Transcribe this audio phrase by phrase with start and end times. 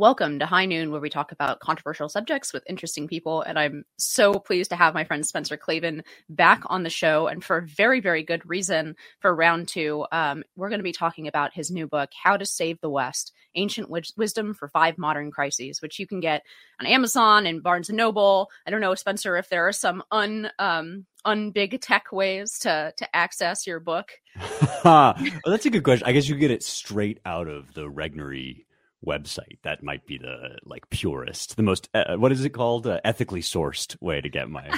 [0.00, 3.42] Welcome to High Noon, where we talk about controversial subjects with interesting people.
[3.42, 7.44] And I'm so pleased to have my friend Spencer Klavan back on the show, and
[7.44, 10.06] for a very, very good reason for round two.
[10.10, 13.32] Um, we're going to be talking about his new book, How to Save the West
[13.54, 16.44] Ancient Wisdom for Five Modern Crises, which you can get
[16.80, 18.48] on Amazon and Barnes and Noble.
[18.66, 20.50] I don't know, Spencer, if there are some un.
[20.58, 24.12] Um, unbig tech ways to to access your book
[24.86, 25.14] well,
[25.44, 28.64] that's a good question i guess you get it straight out of the regnery
[29.06, 29.58] website.
[29.62, 32.86] That might be the like purest, the most uh, what is it called?
[32.86, 34.68] Uh, ethically sourced way to get my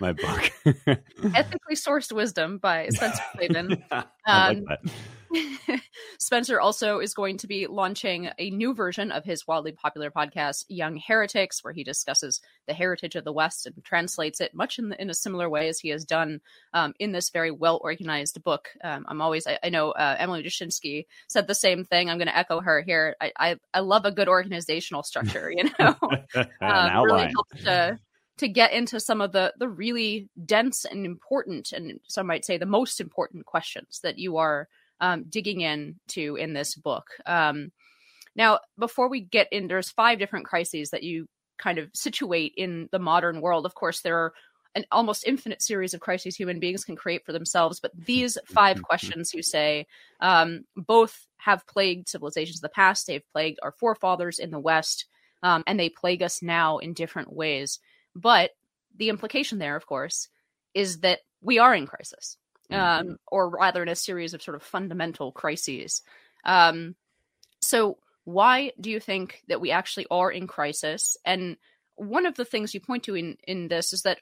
[0.00, 0.52] my book.
[1.34, 3.84] ethically sourced wisdom by Spencer Klavan.
[4.24, 4.78] Um, like
[6.18, 10.64] Spencer also is going to be launching a new version of his wildly popular podcast,
[10.68, 14.90] Young Heretics, where he discusses the heritage of the West and translates it much in,
[14.90, 16.40] the, in a similar way as he has done
[16.74, 18.68] um, in this very well organized book.
[18.82, 22.10] Um, I'm always, I, I know uh, Emily Jashinsky said the same thing.
[22.10, 23.16] I'm going to echo her here.
[23.20, 25.96] I, I, I, love a good organizational structure, you know,
[26.60, 27.98] um, really helps to
[28.38, 32.56] to get into some of the the really dense and important and some might say
[32.56, 34.68] the most important questions that you are
[35.02, 37.08] um, digging into in this book.
[37.26, 37.72] Um,
[38.34, 41.26] now, before we get in, there's five different crises that you
[41.58, 43.66] kind of situate in the modern world.
[43.66, 44.32] Of course, there are
[44.74, 48.82] an almost infinite series of crises human beings can create for themselves, but these five
[48.84, 49.86] questions, you say,
[50.20, 53.06] um, both have plagued civilizations of the past.
[53.06, 55.06] They've plagued our forefathers in the West,
[55.42, 57.80] um, and they plague us now in different ways.
[58.14, 58.52] But
[58.96, 60.28] the implication there, of course,
[60.74, 62.38] is that we are in crisis
[62.70, 63.12] um, mm-hmm.
[63.28, 66.02] or rather in a series of sort of fundamental crises.
[66.44, 66.96] Um,
[67.60, 71.16] so, why do you think that we actually are in crisis?
[71.24, 71.56] And
[71.96, 74.18] one of the things you point to in, in this is that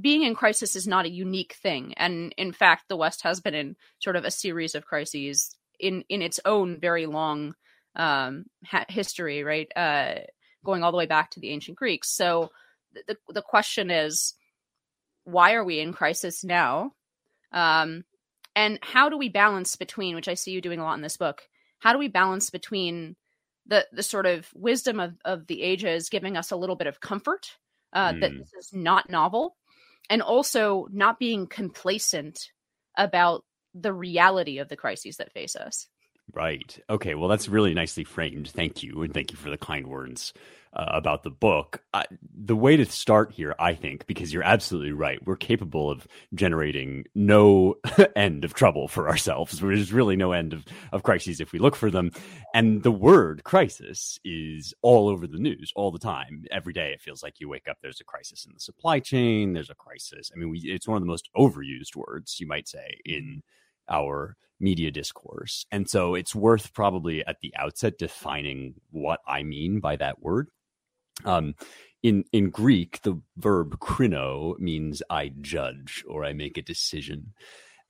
[0.00, 1.94] being in crisis is not a unique thing.
[1.96, 6.04] And in fact, the West has been in sort of a series of crises in,
[6.08, 7.54] in its own very long
[7.96, 9.70] um, ha- history, right?
[9.74, 10.14] Uh,
[10.64, 12.14] going all the way back to the ancient Greeks.
[12.14, 12.50] So
[13.06, 14.34] the, the question is,
[15.24, 16.92] why are we in crisis now?
[17.52, 18.04] Um,
[18.54, 21.16] and how do we balance between, which I see you doing a lot in this
[21.16, 21.42] book,
[21.78, 23.16] how do we balance between
[23.66, 27.00] the the sort of wisdom of, of the ages giving us a little bit of
[27.00, 27.56] comfort
[27.92, 28.20] uh, mm.
[28.20, 29.56] that this is not novel,
[30.10, 32.50] and also not being complacent
[32.96, 33.44] about
[33.74, 35.88] the reality of the crises that face us?
[36.34, 36.78] Right.
[36.90, 37.14] Okay.
[37.14, 38.48] Well, that's really nicely framed.
[38.50, 39.02] Thank you.
[39.02, 40.32] And thank you for the kind words
[40.74, 41.82] uh, about the book.
[41.94, 46.06] Uh, the way to start here, I think, because you're absolutely right, we're capable of
[46.34, 47.76] generating no
[48.16, 49.58] end of trouble for ourselves.
[49.58, 52.10] There's really no end of, of crises if we look for them.
[52.54, 56.44] And the word crisis is all over the news all the time.
[56.50, 59.52] Every day it feels like you wake up, there's a crisis in the supply chain,
[59.52, 60.30] there's a crisis.
[60.34, 63.42] I mean, we, it's one of the most overused words, you might say, in
[63.88, 65.66] our media discourse.
[65.70, 70.48] And so it's worth probably at the outset defining what I mean by that word.
[71.24, 71.54] Um,
[72.02, 77.32] in in Greek, the verb krino means I judge or I make a decision,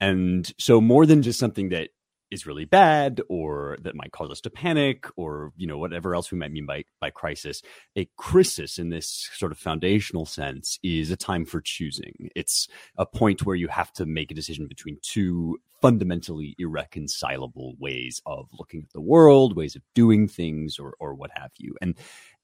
[0.00, 1.91] and so more than just something that
[2.31, 6.31] is really bad or that might cause us to panic or you know whatever else
[6.31, 7.62] we might mean by by crisis
[7.97, 12.31] a crisis in this sort of foundational sense is a time for choosing.
[12.34, 18.21] It's a point where you have to make a decision between two fundamentally irreconcilable ways
[18.27, 21.75] of looking at the world ways of doing things or or what have you.
[21.81, 21.94] And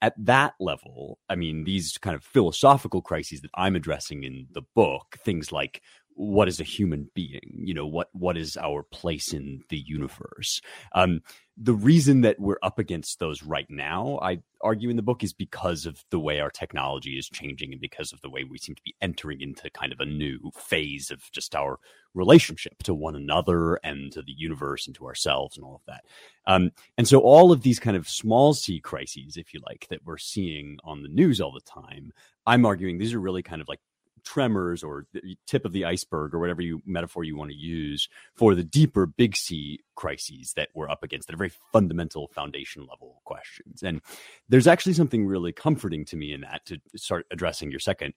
[0.05, 4.61] at that level, I mean, these kind of philosophical crises that I'm addressing in the
[4.75, 5.81] book, things like
[6.15, 7.63] what is a human being?
[7.65, 10.61] You know what what is our place in the universe?
[10.95, 11.23] Um,
[11.57, 15.33] the reason that we're up against those right now i argue in the book is
[15.33, 18.75] because of the way our technology is changing and because of the way we seem
[18.75, 21.79] to be entering into kind of a new phase of just our
[22.15, 26.05] relationship to one another and to the universe and to ourselves and all of that.
[26.47, 30.05] Um, and so all of these kind of small c crises if you like that
[30.05, 32.13] we're seeing on the news all the time
[32.47, 33.81] i'm arguing these are really kind of like
[34.25, 35.07] tremors or
[35.47, 39.07] tip of the iceberg or whatever you metaphor you want to use for the deeper
[39.07, 43.83] big C crises that we're up against that are very fundamental foundation level questions.
[43.83, 44.01] And
[44.49, 48.15] there's actually something really comforting to me in that to start addressing your second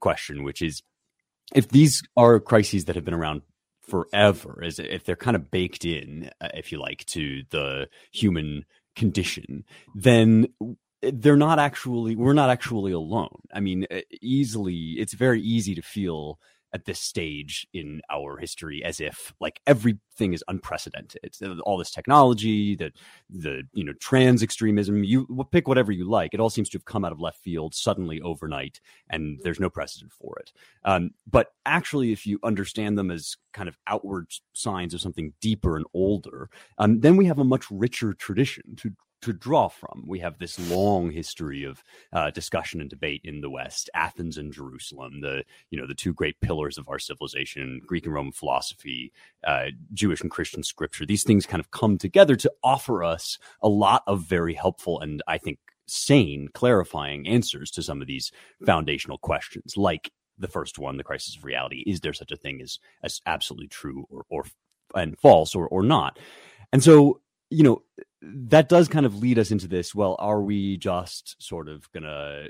[0.00, 0.82] question, which is
[1.54, 3.42] if these are crises that have been around
[3.80, 8.64] forever, as if they're kind of baked in, uh, if you like, to the human
[8.94, 9.64] condition,
[9.94, 10.46] then
[11.02, 13.42] they're not actually we're not actually alone.
[13.52, 13.86] I mean
[14.20, 16.38] easily it's very easy to feel
[16.74, 21.20] at this stage in our history as if like everything is unprecedented.
[21.22, 22.92] It's all this technology the
[23.30, 26.84] the you know trans extremism you pick whatever you like it all seems to have
[26.84, 30.52] come out of left field suddenly overnight and there's no precedent for it.
[30.84, 35.76] Um, but actually if you understand them as kind of outward signs of something deeper
[35.76, 38.92] and older um, then we have a much richer tradition to
[39.22, 40.04] to draw from.
[40.06, 41.82] We have this long history of
[42.12, 46.12] uh, discussion and debate in the West, Athens and Jerusalem, the you know the two
[46.12, 49.12] great pillars of our civilization, Greek and Roman philosophy,
[49.44, 51.06] uh, Jewish and Christian scripture.
[51.06, 55.22] These things kind of come together to offer us a lot of very helpful and
[55.26, 58.30] I think sane, clarifying answers to some of these
[58.64, 61.82] foundational questions, like the first one, the crisis of reality.
[61.86, 64.44] Is there such a thing as as absolutely true or or
[64.94, 66.18] and false or or not?
[66.72, 67.82] And so you know
[68.20, 72.46] that does kind of lead us into this well are we just sort of gonna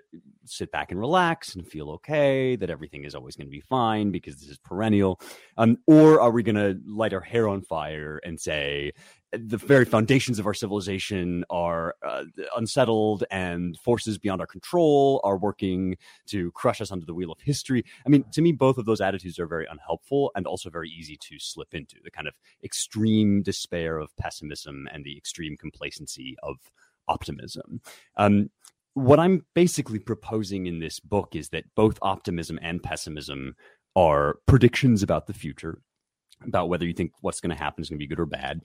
[0.50, 4.10] sit back and relax and feel okay that everything is always going to be fine
[4.10, 5.20] because this is perennial?
[5.56, 8.92] Um, or are we gonna light our hair on fire and say
[9.32, 12.24] the very foundations of our civilization are uh,
[12.56, 15.96] unsettled and forces beyond our control are working
[16.26, 17.84] to crush us under the wheel of history.
[18.06, 21.18] I mean, to me, both of those attitudes are very unhelpful and also very easy
[21.28, 22.34] to slip into the kind of
[22.64, 26.56] extreme despair of pessimism and the extreme complacency of
[27.06, 27.80] optimism.
[28.16, 28.50] Um,
[28.94, 33.54] what I'm basically proposing in this book is that both optimism and pessimism
[33.94, 35.82] are predictions about the future,
[36.46, 38.62] about whether you think what's going to happen is going to be good or bad.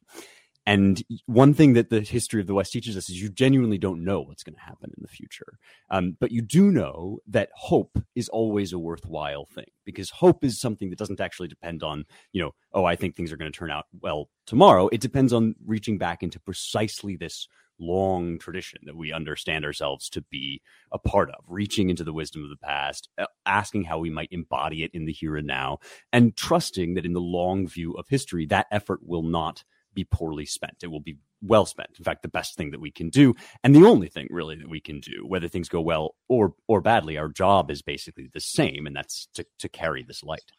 [0.66, 4.04] And one thing that the history of the West teaches us is you genuinely don't
[4.04, 5.58] know what's going to happen in the future.
[5.90, 10.62] Um, but you do know that hope is always a worthwhile thing because hope is
[10.62, 13.58] something that doesn't actually depend on, you know, oh, I think things are going to
[13.58, 14.88] turn out well tomorrow.
[14.88, 17.48] It depends on reaching back into precisely this
[17.80, 20.62] long tradition that we understand ourselves to be
[20.92, 23.10] a part of, reaching into the wisdom of the past,
[23.46, 25.80] asking how we might embody it in the here and now,
[26.14, 29.64] and trusting that in the long view of history, that effort will not
[29.94, 30.84] be poorly spent.
[30.84, 31.90] It will be well spent.
[31.98, 34.70] In fact, the best thing that we can do, and the only thing really that
[34.70, 38.40] we can do, whether things go well or or badly, our job is basically the
[38.40, 40.52] same, and that's to to carry this light.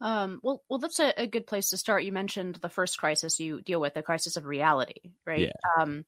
[0.00, 2.04] Um, well, well, that's a, a, good place to start.
[2.04, 5.40] You mentioned the first crisis you deal with, the crisis of reality, right?
[5.40, 5.82] Yeah.
[5.82, 6.04] Um,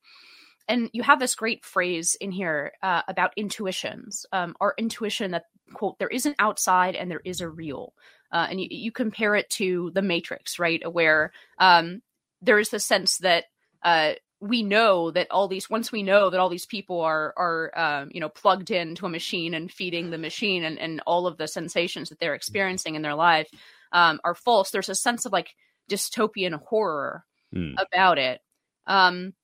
[0.69, 4.27] and you have this great phrase in here uh, about intuitions.
[4.33, 7.93] Um, our intuition that quote there is an outside and there is a real
[8.33, 12.03] uh, and you, you, compare it to the matrix right where um,
[12.43, 13.45] there is the sense that
[13.83, 17.79] uh, we know that all these once we know that all these people are are
[17.79, 21.37] um, you know plugged into a machine and feeding the machine and, and all of
[21.37, 23.49] the sensations that they're experiencing in their life
[23.93, 25.55] um, are false there's a sense of like
[25.91, 27.25] dystopian horror
[27.55, 27.75] mm.
[27.79, 28.41] about it
[28.87, 29.35] um,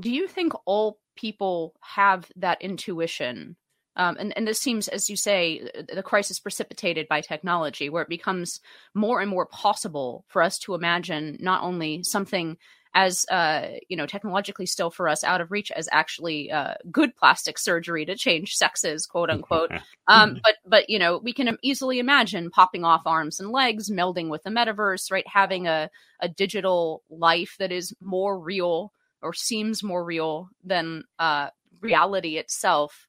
[0.00, 3.56] do you think all people have that intuition
[3.96, 8.08] um, and, and this seems, as you say, the crisis precipitated by technology, where it
[8.08, 8.60] becomes
[8.94, 12.56] more and more possible for us to imagine not only something
[12.94, 17.14] as uh, you know technologically still for us out of reach as actually uh, good
[17.14, 19.70] plastic surgery to change sexes quote unquote
[20.08, 24.28] um, but but you know we can easily imagine popping off arms and legs melding
[24.28, 25.26] with the metaverse right?
[25.28, 25.88] Having a,
[26.20, 31.50] a digital life that is more real or seems more real than uh,
[31.80, 33.06] reality itself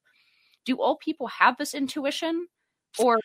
[0.64, 2.46] do all people have this intuition?
[2.98, 3.18] Or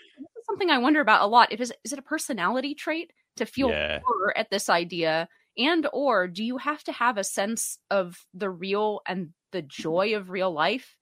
[0.45, 1.51] something i wonder about a lot.
[1.51, 3.99] If is, is it a personality trait to feel yeah.
[4.05, 5.27] horror at this idea?
[5.57, 10.15] And or do you have to have a sense of the real and the joy
[10.15, 10.95] of real life?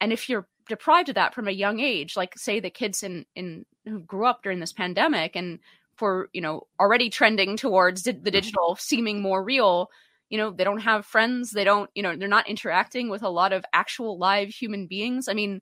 [0.00, 3.26] And if you're deprived of that from a young age like say the kids in
[3.34, 5.58] in who grew up during this pandemic and
[5.96, 8.24] for you know already trending towards the mm-hmm.
[8.30, 9.90] digital seeming more real
[10.32, 13.28] you know they don't have friends they don't you know they're not interacting with a
[13.28, 15.28] lot of actual live human beings.
[15.28, 15.60] I mean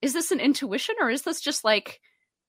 [0.00, 2.00] is this an intuition or is this just like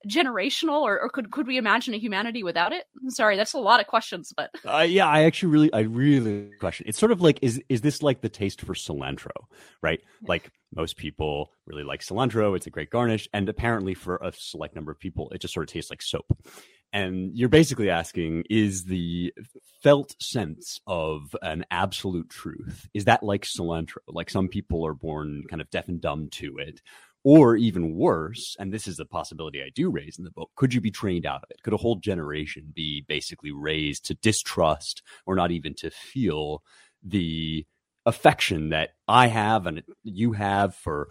[0.08, 2.84] generational or, or could could we imagine a humanity without it?
[3.02, 6.50] I'm sorry that's a lot of questions but uh, yeah i actually really i really
[6.58, 6.86] question.
[6.88, 9.36] It's sort of like is is this like the taste for cilantro
[9.82, 10.00] right?
[10.26, 14.74] Like most people really like cilantro it's a great garnish and apparently for a select
[14.74, 16.32] number of people it just sort of tastes like soap
[16.92, 19.32] and you're basically asking is the
[19.82, 25.44] felt sense of an absolute truth is that like cilantro like some people are born
[25.48, 26.80] kind of deaf and dumb to it?
[27.24, 30.72] Or even worse and this is a possibility i do raise in the book could
[30.72, 31.62] you be trained out of it?
[31.62, 36.62] Could a whole generation be basically raised to distrust or not even to feel
[37.02, 37.66] the
[38.06, 41.08] affection that i have and you have for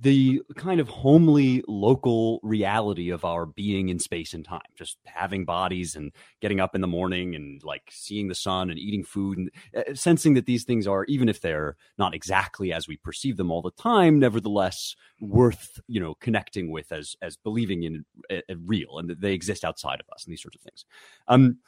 [0.00, 5.44] the kind of homely local reality of our being in space and time just having
[5.44, 9.38] bodies and getting up in the morning and like seeing the sun and eating food
[9.38, 13.36] and uh, sensing that these things are even if they're not exactly as we perceive
[13.36, 18.36] them all the time nevertheless worth you know connecting with as as believing in uh,
[18.50, 20.84] uh real and that they exist outside of us and these sorts of things.
[21.28, 21.58] Um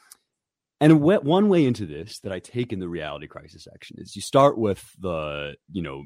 [0.79, 4.21] and one way into this that I take in the reality crisis section is you
[4.21, 6.03] start with the, you know,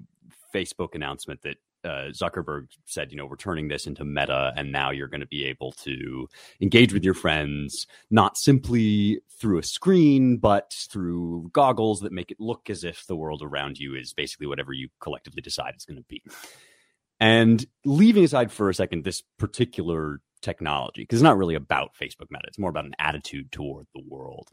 [0.55, 4.91] Facebook announcement that uh, Zuckerberg said, you know, we're turning this into meta, and now
[4.91, 6.27] you're going to be able to
[6.61, 12.39] engage with your friends not simply through a screen, but through goggles that make it
[12.39, 15.97] look as if the world around you is basically whatever you collectively decide it's going
[15.97, 16.21] to be.
[17.19, 22.27] And leaving aside for a second this particular technology, because it's not really about Facebook
[22.29, 24.49] Meta, it's more about an attitude toward the world.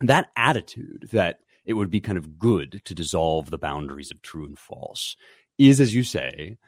[0.00, 4.46] That attitude that it would be kind of good to dissolve the boundaries of true
[4.46, 5.16] and false
[5.58, 6.58] is, as you say,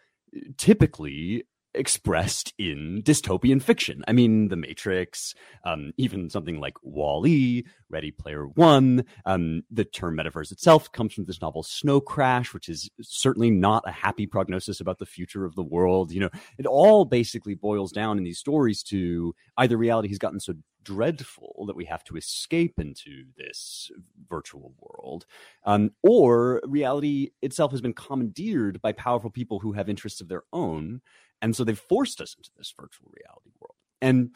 [0.56, 1.44] typically
[1.74, 4.04] expressed in dystopian fiction.
[4.08, 5.34] I mean, The Matrix,
[5.64, 9.04] um, even something like WALL-E, Ready Player One.
[9.24, 13.84] Um, the term metaverse itself comes from this novel Snow Crash, which is certainly not
[13.86, 16.12] a happy prognosis about the future of the world.
[16.12, 20.40] You know, it all basically boils down in these stories to either reality has gotten
[20.40, 23.90] so dreadful that we have to escape into this
[24.28, 25.26] virtual world,
[25.64, 30.44] um, or reality itself has been commandeered by powerful people who have interests of their
[30.52, 31.00] own.
[31.42, 33.76] And so they've forced us into this virtual reality world.
[34.00, 34.30] And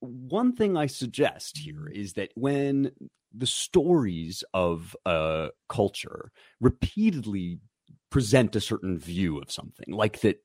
[0.00, 2.92] one thing I suggest here is that when
[3.32, 7.58] the stories of a culture repeatedly
[8.10, 10.42] present a certain view of something, like that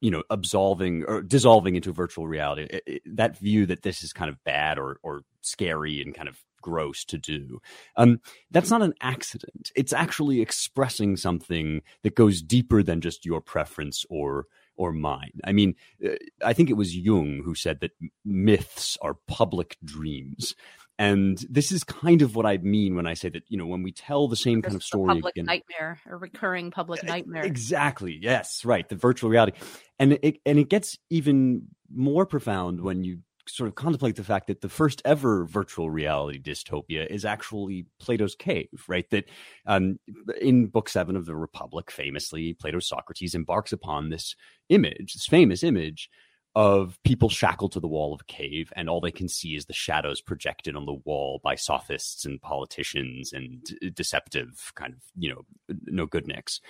[0.00, 4.12] you know absolving or dissolving into virtual reality it, it, that view that this is
[4.12, 7.60] kind of bad or or scary and kind of gross to do
[7.96, 8.20] um
[8.50, 14.04] that's not an accident it's actually expressing something that goes deeper than just your preference
[14.08, 14.46] or
[14.76, 16.10] or mine i mean uh,
[16.44, 17.92] i think it was jung who said that
[18.24, 20.54] myths are public dreams
[20.98, 23.82] and this is kind of what I mean when I say that, you know, when
[23.82, 27.44] we tell the same kind of story public again, nightmare, a recurring public nightmare.
[27.44, 28.18] Exactly.
[28.20, 28.88] Yes, right.
[28.88, 29.58] The virtual reality.
[29.98, 33.18] And it and it gets even more profound when you
[33.48, 38.34] sort of contemplate the fact that the first ever virtual reality dystopia is actually Plato's
[38.34, 39.08] cave, right?
[39.10, 39.24] That
[39.66, 39.98] um,
[40.40, 44.34] in book seven of the Republic, famously, Plato Socrates embarks upon this
[44.68, 46.10] image, this famous image
[46.56, 49.66] of people shackled to the wall of a cave, and all they can see is
[49.66, 55.28] the shadows projected on the wall by sophists and politicians and deceptive kind of you
[55.28, 55.42] know
[55.84, 56.60] no good nicks.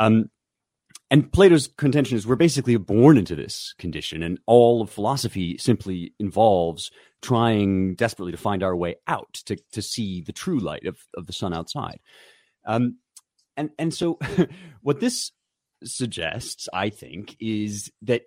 [0.00, 0.30] Um,
[1.10, 6.12] and Plato's contention is we're basically born into this condition, and all of philosophy simply
[6.18, 6.90] involves
[7.22, 11.26] trying desperately to find our way out to to see the true light of of
[11.26, 12.00] the sun outside.
[12.66, 12.98] Um,
[13.56, 14.18] and and so
[14.82, 15.32] what this
[15.84, 18.22] suggests, I think, is that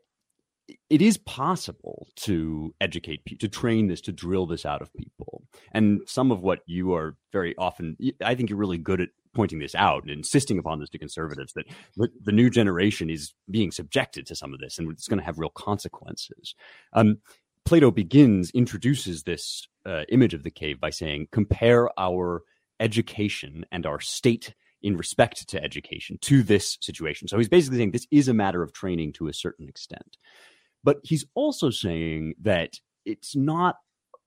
[0.90, 5.44] it is possible to educate to train this, to drill this out of people.
[5.72, 9.60] And some of what you are very often, I think you're really good at pointing
[9.60, 14.26] this out and insisting upon this to conservatives that the new generation is being subjected
[14.26, 16.56] to some of this and it's going to have real consequences.
[16.94, 17.18] Um,
[17.66, 22.44] Plato begins, introduces this uh, image of the cave by saying, compare our
[22.80, 27.28] education and our state in respect to education to this situation.
[27.28, 30.18] So he's basically saying this is a matter of training to a certain extent.
[30.84, 32.74] But he's also saying that
[33.06, 33.76] it's not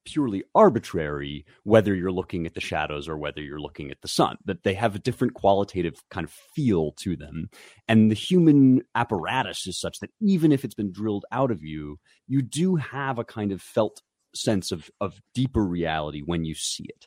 [0.05, 4.37] purely arbitrary whether you're looking at the shadows or whether you're looking at the sun,
[4.45, 7.49] that they have a different qualitative kind of feel to them.
[7.89, 11.99] And the human apparatus is such that even if it's been drilled out of you,
[12.27, 14.03] you do have a kind of felt
[14.35, 17.07] sense of, of deeper reality when you see it.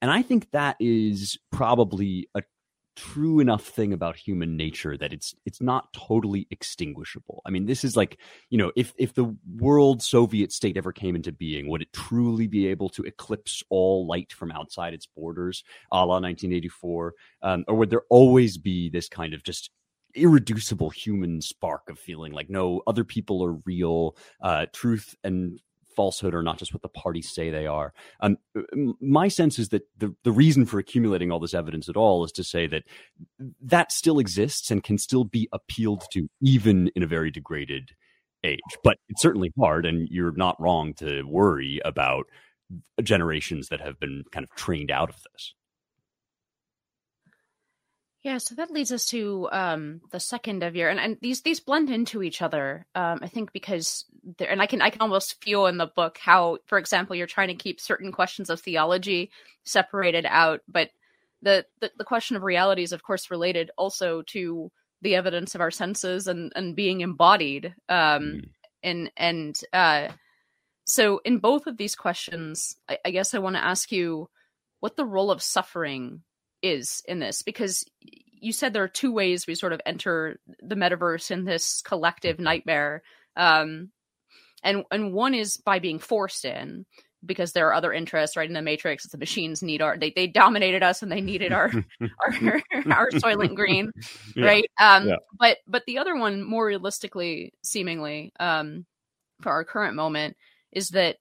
[0.00, 2.42] And I think that is probably a
[2.98, 7.42] true enough thing about human nature that it's it's not totally extinguishable.
[7.46, 8.18] I mean, this is like,
[8.50, 12.48] you know, if if the world Soviet state ever came into being, would it truly
[12.48, 15.62] be able to eclipse all light from outside its borders,
[15.92, 17.14] a la 1984?
[17.42, 19.70] Um, or would there always be this kind of just
[20.14, 25.60] irreducible human spark of feeling like no other people are real uh, truth and
[25.98, 27.92] falsehood or not just what the parties say they are.
[28.20, 28.36] Um,
[29.00, 32.30] my sense is that the, the reason for accumulating all this evidence at all is
[32.32, 32.84] to say that
[33.60, 37.90] that still exists and can still be appealed to even in a very degraded
[38.44, 38.60] age.
[38.84, 42.26] But it's certainly hard, and you're not wrong to worry about
[43.02, 45.54] generations that have been kind of trained out of this.
[48.28, 51.60] Yeah, so that leads us to um, the second of your, and, and these these
[51.60, 52.84] blend into each other.
[52.94, 54.04] Um, I think because
[54.36, 57.26] there, and I can I can almost feel in the book how, for example, you're
[57.26, 59.30] trying to keep certain questions of theology
[59.64, 60.90] separated out, but
[61.40, 64.70] the the, the question of reality is, of course, related also to
[65.00, 67.74] the evidence of our senses and and being embodied.
[67.88, 68.48] Um, mm.
[68.82, 70.08] and and uh,
[70.84, 74.28] so in both of these questions, I, I guess I want to ask you
[74.80, 76.24] what the role of suffering
[76.62, 77.84] is in this because
[78.40, 82.38] you said there are two ways we sort of enter the metaverse in this collective
[82.38, 83.02] nightmare
[83.36, 83.90] um
[84.62, 86.84] and and one is by being forced in
[87.24, 90.26] because there are other interests right in the matrix the machines need our they, they
[90.26, 93.90] dominated us and they needed our our our soylent green
[94.36, 94.46] yeah.
[94.46, 95.16] right um yeah.
[95.38, 98.84] but but the other one more realistically seemingly um
[99.40, 100.36] for our current moment
[100.72, 101.16] is that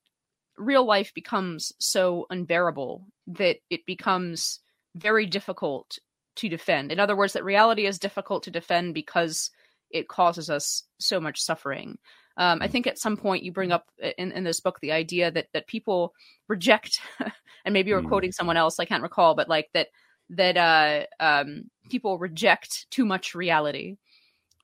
[0.57, 4.59] real life becomes so unbearable that it becomes
[4.97, 5.99] very difficult
[6.35, 9.49] to defend in other words that reality is difficult to defend because
[9.89, 11.97] it causes us so much suffering
[12.37, 12.71] um, I mm.
[12.71, 15.67] think at some point you bring up in, in this book the idea that that
[15.67, 16.13] people
[16.47, 16.99] reject,
[17.65, 18.07] and maybe you're mm.
[18.07, 19.87] quoting someone else, I can't recall, but like that
[20.29, 23.97] that uh, um, people reject too much reality.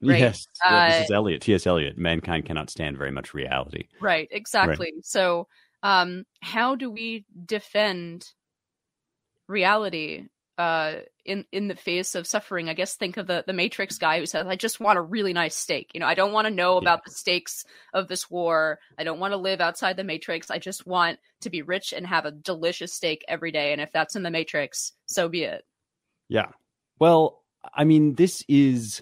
[0.01, 0.19] Right?
[0.19, 1.65] Yes, uh, this is Eliot, T.S.
[1.65, 1.97] Eliot.
[1.97, 3.87] Mankind cannot stand very much reality.
[4.01, 4.91] Right, exactly.
[4.93, 5.05] Right.
[5.05, 5.47] So,
[5.81, 8.29] um, how do we defend
[9.53, 10.25] reality
[10.57, 14.19] uh in in the face of suffering i guess think of the the matrix guy
[14.19, 15.89] who says i just want a really nice steak.
[15.93, 17.03] You know i don't want to know about yeah.
[17.07, 18.79] the stakes of this war.
[18.99, 20.51] I don't want to live outside the matrix.
[20.51, 23.91] I just want to be rich and have a delicious steak every day and if
[23.91, 25.63] that's in the matrix so be it.
[26.29, 26.49] Yeah.
[26.99, 27.41] Well
[27.73, 29.01] i mean this is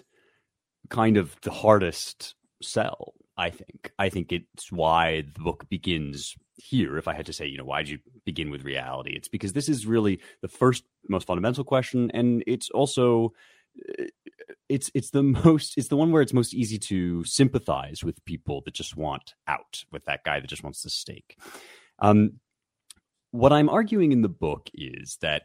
[0.88, 3.92] kind of the hardest sell i think.
[3.98, 7.64] I think it's why the book begins here, if I had to say, you know,
[7.64, 9.12] why did you begin with reality?
[9.14, 13.32] It's because this is really the first most fundamental question, and it's also
[13.88, 14.04] uh,
[14.68, 18.62] it's it's the most it's the one where it's most easy to sympathize with people
[18.64, 21.38] that just want out, with that guy that just wants the steak.
[21.98, 22.40] Um,
[23.30, 25.44] what I'm arguing in the book is that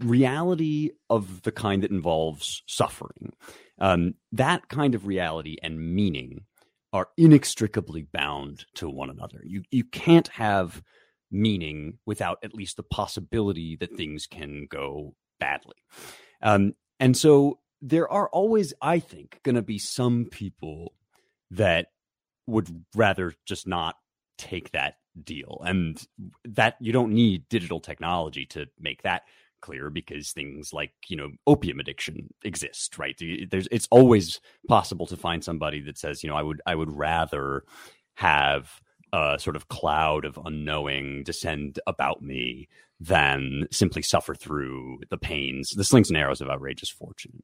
[0.00, 3.32] reality of the kind that involves suffering,
[3.78, 6.46] um, that kind of reality and meaning
[6.92, 9.40] are inextricably bound to one another.
[9.44, 10.82] You you can't have
[11.30, 15.76] meaning without at least the possibility that things can go badly.
[16.42, 20.92] Um, and so there are always, I think, going to be some people
[21.50, 21.88] that
[22.46, 23.96] would rather just not
[24.36, 25.62] take that deal.
[25.64, 26.00] And
[26.44, 29.22] that you don't need digital technology to make that
[29.62, 33.18] clear because things like you know opium addiction exist right?
[33.50, 36.94] There's it's always possible to find somebody that says you know i would i would
[36.94, 37.64] rather
[38.14, 38.80] have
[39.12, 42.68] a sort of cloud of unknowing descend about me
[43.00, 47.42] than simply suffer through the pains the slings and arrows of outrageous fortune.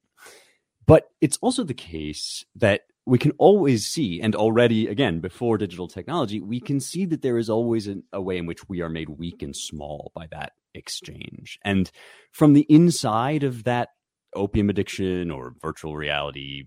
[0.85, 5.87] But it's also the case that we can always see, and already, again, before digital
[5.87, 8.89] technology, we can see that there is always a, a, way in which we are
[8.89, 11.59] made weak and small by that exchange.
[11.63, 11.89] And
[12.31, 13.89] from the inside of that
[14.35, 16.65] opium addiction or virtual reality,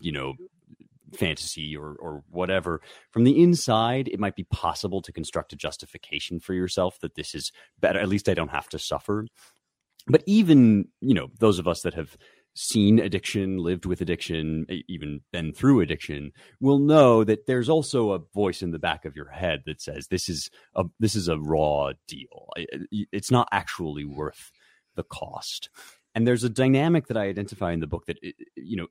[0.00, 0.34] you know,
[1.14, 2.80] fantasy or or whatever
[3.10, 7.34] from the inside it might be possible to construct a justification for yourself that this
[7.34, 9.26] is better at least i don't have to suffer
[10.06, 12.16] but even you know those of us that have
[12.58, 18.18] seen addiction, lived with addiction, even been through addiction, will know that there's also a
[18.34, 21.38] voice in the back of your head that says this is a this is a
[21.38, 22.48] raw deal.
[22.90, 24.50] It's not actually worth
[24.96, 25.70] the cost.
[26.16, 28.18] And there's a dynamic that I identify in the book that
[28.56, 28.88] you know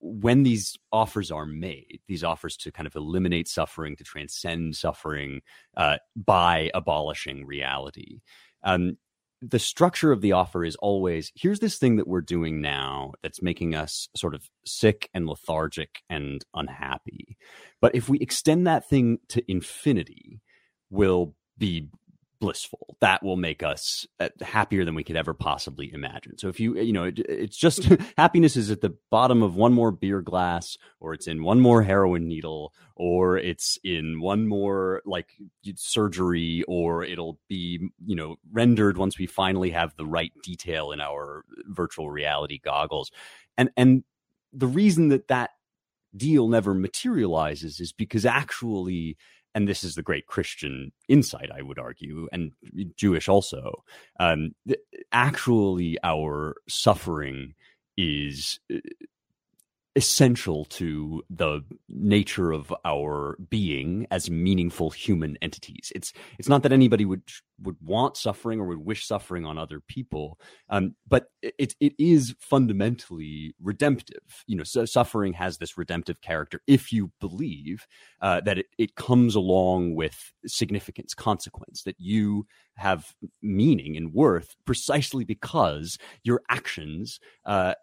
[0.00, 5.42] when these offers are made, these offers to kind of eliminate suffering, to transcend suffering
[5.76, 8.18] uh, by abolishing reality.
[8.64, 8.96] Um,
[9.42, 13.42] the structure of the offer is always here's this thing that we're doing now that's
[13.42, 17.36] making us sort of sick and lethargic and unhappy.
[17.80, 20.40] But if we extend that thing to infinity,
[20.90, 21.88] we'll be
[22.38, 22.96] blissful.
[23.00, 26.38] That will make us uh, happier than we could ever possibly imagine.
[26.38, 27.84] So if you, you know, it, it's just
[28.16, 31.82] happiness is at the bottom of one more beer glass, or it's in one more
[31.82, 35.30] heroin needle, or it's in one more like
[35.76, 41.00] surgery, or it'll be, you know, rendered once we finally have the right detail in
[41.00, 43.10] our virtual reality goggles.
[43.58, 44.04] And, and
[44.52, 45.50] the reason that that
[46.16, 49.16] deal never materializes is because actually
[49.56, 52.52] and this is the great Christian insight, I would argue, and
[52.94, 53.82] Jewish also.
[54.20, 54.54] Um,
[55.12, 57.54] actually, our suffering
[57.96, 58.76] is uh,
[59.96, 65.90] essential to the nature of our being as meaningful human entities.
[65.94, 67.22] It's it's not that anybody would
[67.62, 70.38] would want suffering or would wish suffering on other people,
[70.68, 74.44] um, but it it is fundamentally redemptive.
[74.46, 77.86] You know, so suffering has this redemptive character if you believe
[78.20, 84.54] uh, that it, it comes along with significance, consequence, that you have meaning and worth
[84.66, 87.74] precisely because your actions uh,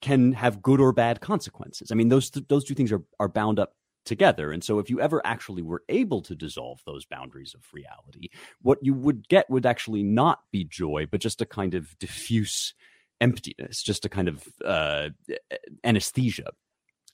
[0.00, 1.90] can have good or bad consequences.
[1.90, 3.74] I mean, those th- those two things are are bound up
[4.06, 4.52] together.
[4.52, 8.28] And so, if you ever actually were able to dissolve those boundaries of reality,
[8.62, 12.74] what you would get would actually not be joy, but just a kind of diffuse
[13.20, 15.08] emptiness, just a kind of uh,
[15.84, 16.50] anesthesia.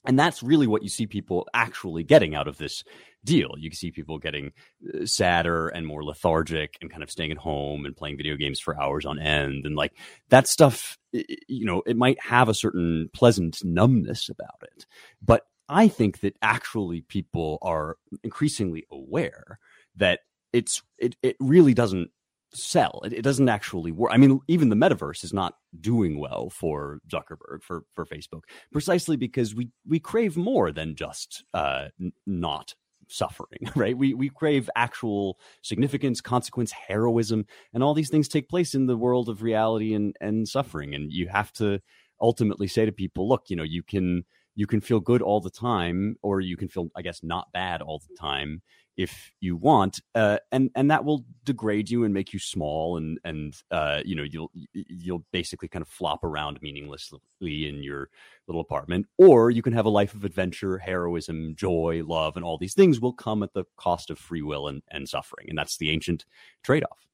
[0.05, 2.83] And that's really what you see people actually getting out of this
[3.24, 3.55] deal.
[3.57, 4.52] You see people getting
[4.92, 8.59] uh, sadder and more lethargic and kind of staying at home and playing video games
[8.59, 9.64] for hours on end.
[9.64, 9.92] And like
[10.28, 14.87] that stuff, you know, it might have a certain pleasant numbness about it.
[15.24, 19.58] But I think that actually people are increasingly aware
[19.96, 20.20] that
[20.52, 22.11] it's it, it really doesn't
[22.54, 23.00] sell.
[23.04, 24.11] It, it, doesn't actually work.
[24.12, 29.16] I mean, even the metaverse is not doing well for Zuckerberg for for Facebook, precisely
[29.16, 32.74] because we we crave more than just uh, n- not
[33.08, 33.96] suffering, right?
[33.96, 38.96] We we crave actual significance, consequence, heroism, and all these things take place in the
[38.96, 40.94] world of reality and and suffering.
[40.94, 41.80] And you have to
[42.20, 45.50] ultimately say to people, look, you know, you can you can feel good all the
[45.50, 48.62] time, or you can feel, I guess, not bad all the time
[48.96, 53.18] if you want, uh, and and that will degrade you and make you small, and
[53.24, 58.10] and uh, you know you'll you'll basically kind of flop around meaninglessly in your
[58.46, 62.58] little apartment, or you can have a life of adventure, heroism, joy, love, and all
[62.58, 65.78] these things will come at the cost of free will and and suffering, and that's
[65.78, 66.26] the ancient
[66.62, 67.06] trade off.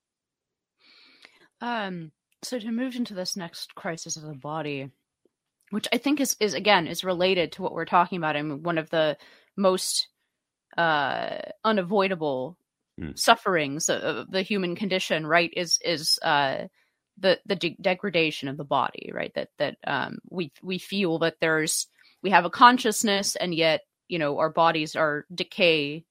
[1.61, 2.13] Um.
[2.43, 4.91] So to move into this next crisis of the body,
[5.71, 8.37] which I think is is again is related to what we're talking about.
[8.37, 9.17] I mean, one of the
[9.57, 10.09] most
[10.77, 12.57] uh, unavoidable
[13.01, 13.19] mm.
[13.19, 15.53] sufferings of the human condition, right?
[15.57, 16.65] Is is uh,
[17.19, 19.33] the the de- degradation of the body, right?
[19.35, 21.87] That that um, we we feel that there's
[22.23, 26.05] we have a consciousness, and yet you know our bodies are decay.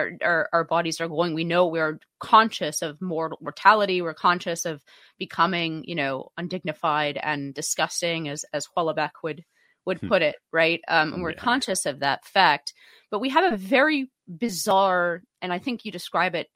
[0.00, 1.34] Our, our, our bodies are going.
[1.34, 4.02] We know we're conscious of mortal mortality.
[4.02, 4.82] We're conscious of
[5.18, 9.44] becoming, you know, undignified and disgusting, as as Houellebecq would
[9.86, 10.08] would hmm.
[10.08, 10.80] put it, right?
[10.88, 11.38] Um, and we're yeah.
[11.38, 12.72] conscious of that fact.
[13.10, 16.48] But we have a very bizarre, and I think you describe it.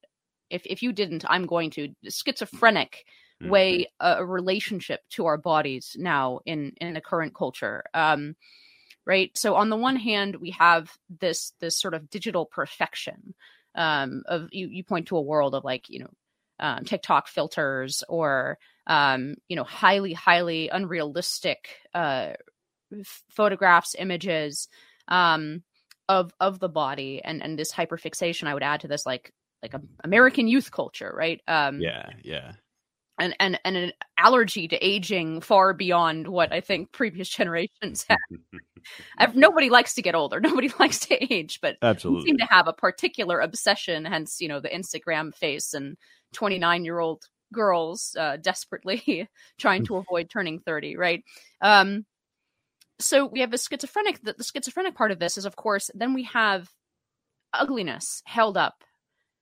[0.51, 3.05] If if you didn't, I'm going to schizophrenic
[3.43, 3.51] mm-hmm.
[3.51, 7.85] way uh, a relationship to our bodies now in in the current culture.
[7.93, 8.37] Um,
[9.07, 9.31] right.
[9.37, 13.35] So on the one hand, we have this this sort of digital perfection
[13.75, 14.69] um, of you.
[14.69, 16.11] You point to a world of like you know
[16.61, 22.33] um, TikTok filters or um, you know highly highly unrealistic uh,
[23.31, 24.69] photographs, images.
[25.09, 25.63] Um,
[26.09, 29.75] of of the body and and this hyperfixation i would add to this like like
[29.75, 32.53] a american youth culture right um yeah yeah
[33.19, 38.19] and and and an allergy to aging far beyond what i think previous generations had
[39.35, 40.41] nobody likes to get older.
[40.43, 42.27] Nobody likes to age but absolutely.
[42.29, 45.97] seem to have a particular obsession hence you know the instagram face and
[46.35, 47.23] 29 year old
[47.53, 51.23] girls uh, desperately trying to avoid turning 30 right?
[51.61, 52.05] Um
[53.01, 56.15] so we have a schizophrenic the, the schizophrenic part of this is of course then
[56.15, 56.71] we have
[57.53, 58.85] ugliness held up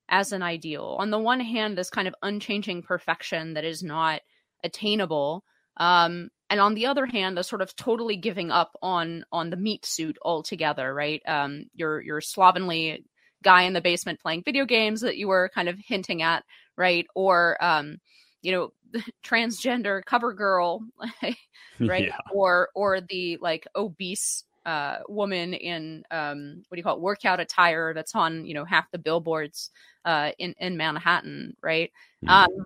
[0.08, 0.96] as an ideal.
[0.98, 4.20] On the one hand this kind of unchanging perfection that is not
[4.64, 5.44] attainable
[5.78, 9.56] um and on the other hand the sort of totally giving up on on the
[9.56, 11.22] meat suit altogether right?
[11.26, 13.04] Um your your slovenly
[13.42, 16.44] guy in the basement playing video games that you were kind of hinting at
[16.76, 17.06] right?
[17.14, 17.98] Or um
[18.42, 18.72] you know
[19.24, 20.84] transgender cover girl
[21.22, 21.36] right?
[21.80, 22.18] Yeah.
[22.32, 27.40] or or the like obese uh woman in um what do you call it workout
[27.40, 29.70] attire that's on you know half the billboards
[30.04, 31.90] uh in in manhattan right
[32.24, 32.28] mm-hmm.
[32.28, 32.64] um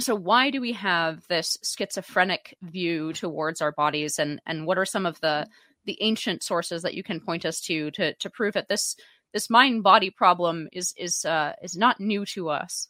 [0.00, 4.84] so why do we have this schizophrenic view towards our bodies and and what are
[4.84, 5.46] some of the
[5.84, 8.96] the ancient sources that you can point us to to to prove that this
[9.32, 12.88] this mind body problem is is uh is not new to us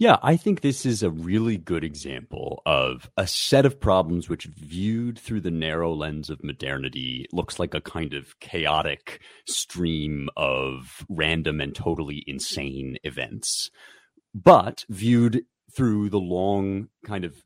[0.00, 4.46] yeah, I think this is a really good example of a set of problems which,
[4.46, 11.04] viewed through the narrow lens of modernity, looks like a kind of chaotic stream of
[11.10, 13.70] random and totally insane events.
[14.34, 17.36] But viewed through the long kind of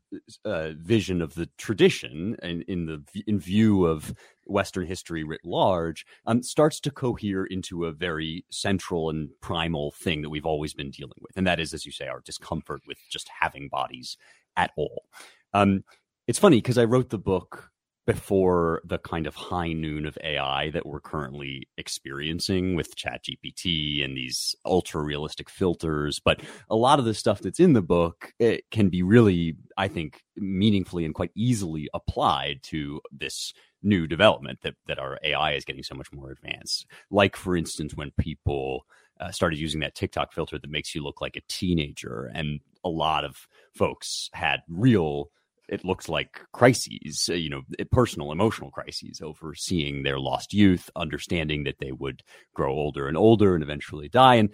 [0.43, 4.13] uh, vision of the tradition and in the in view of
[4.45, 10.21] Western history writ large, um, starts to cohere into a very central and primal thing
[10.21, 12.97] that we've always been dealing with, and that is, as you say, our discomfort with
[13.09, 14.17] just having bodies
[14.55, 15.05] at all.
[15.53, 15.83] Um,
[16.27, 17.71] it's funny because I wrote the book
[18.05, 24.15] before the kind of high noon of AI that we're currently experiencing with ChatGPT and
[24.15, 26.19] these ultra realistic filters.
[26.19, 29.87] But a lot of the stuff that's in the book it can be really, I
[29.87, 35.65] think, meaningfully and quite easily applied to this new development that, that our AI is
[35.65, 36.85] getting so much more advanced.
[37.09, 38.85] Like, for instance, when people
[39.19, 42.89] uh, started using that TikTok filter that makes you look like a teenager, and a
[42.89, 45.29] lot of folks had real
[45.67, 50.89] it looks like crises, uh, you know, personal, emotional crises over seeing their lost youth,
[50.95, 52.23] understanding that they would
[52.53, 54.35] grow older and older and eventually die.
[54.35, 54.49] And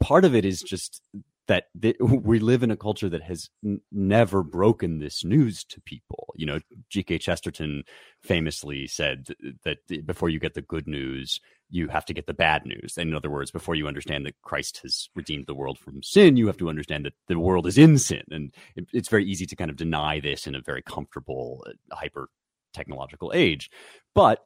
[0.00, 1.02] part of it is just
[1.50, 5.80] that, that we live in a culture that has n- never broken this news to
[5.80, 6.32] people.
[6.36, 7.18] You know, G.K.
[7.18, 7.82] Chesterton
[8.22, 9.26] famously said
[9.64, 12.94] that before you get the good news, you have to get the bad news.
[12.96, 16.36] And in other words, before you understand that Christ has redeemed the world from sin,
[16.36, 18.22] you have to understand that the world is in sin.
[18.30, 21.94] And it, it's very easy to kind of deny this in a very comfortable, uh,
[21.94, 22.28] hyper
[22.72, 23.70] technological age.
[24.14, 24.44] But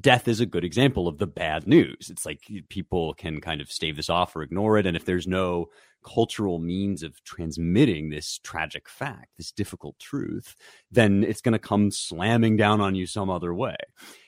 [0.00, 2.10] death is a good example of the bad news.
[2.10, 4.86] It's like people can kind of stave this off or ignore it.
[4.86, 5.68] And if there's no
[6.04, 10.54] cultural means of transmitting this tragic fact, this difficult truth,
[10.90, 13.76] then it's going to come slamming down on you some other way.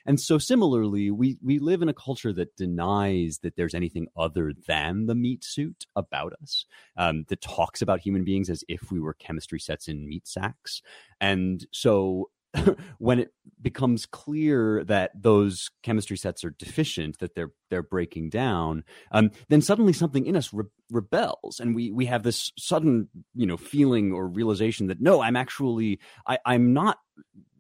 [0.07, 4.53] And so similarly, we we live in a culture that denies that there's anything other
[4.66, 6.64] than the meat suit about us,
[6.97, 10.81] um, that talks about human beings as if we were chemistry sets in meat sacks.
[11.21, 12.31] And so
[12.99, 18.85] when it becomes clear that those chemistry sets are deficient, that they're they're breaking down,
[19.12, 23.47] um, then suddenly something in us re- rebels, and we we have this sudden you
[23.47, 26.99] know feeling or realization that no, I'm actually I, I'm not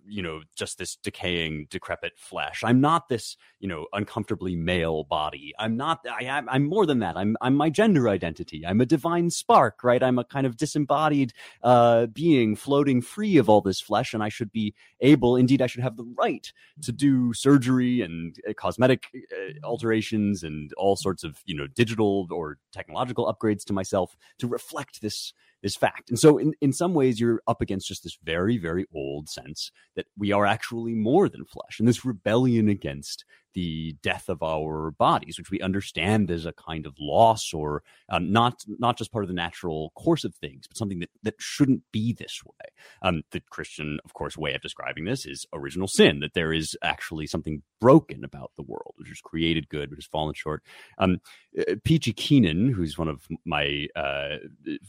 [0.08, 2.62] you know just this decaying decrepit flesh.
[2.64, 5.52] I'm not this you know uncomfortably male body.
[5.58, 7.16] I'm not i am i'm more than that.
[7.16, 8.64] I'm i'm my gender identity.
[8.66, 10.02] I'm a divine spark right?
[10.02, 14.28] I'm a kind of disembodied uh being floating free of all this flesh and i
[14.28, 19.06] should be able indeed i should have the right to do surgery and uh, cosmetic
[19.14, 24.46] uh, alterations and all sorts of you know digital or technological upgrades to myself to
[24.46, 25.32] reflect this
[25.66, 26.10] this fact.
[26.10, 29.72] And so, in, in some ways, you're up against just this very, very old sense
[29.96, 33.24] that we are actually more than flesh and this rebellion against
[33.56, 38.30] the death of our bodies, which we understand as a kind of loss or um,
[38.30, 41.82] not not just part of the natural course of things, but something that, that shouldn't
[41.90, 42.66] be this way.
[43.00, 46.76] Um, the Christian, of course, way of describing this is original sin, that there is
[46.82, 50.62] actually something broken about the world, which is created good, but has fallen short.
[50.98, 51.22] Um,
[51.58, 54.36] uh, Peachy Keenan, who's one of my uh,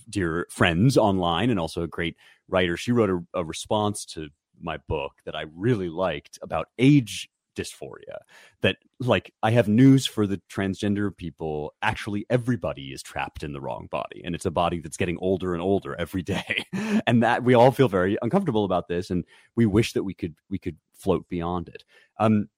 [0.10, 2.18] dear friends online and also a great
[2.50, 4.28] writer, she wrote a, a response to
[4.60, 8.20] my book that I really liked about age dysphoria
[8.62, 13.60] that like i have news for the transgender people actually everybody is trapped in the
[13.60, 16.66] wrong body and it's a body that's getting older and older every day.
[17.08, 19.24] And that we all feel very uncomfortable about this and
[19.56, 21.84] we wish that we could we could float beyond it.
[22.20, 22.50] Um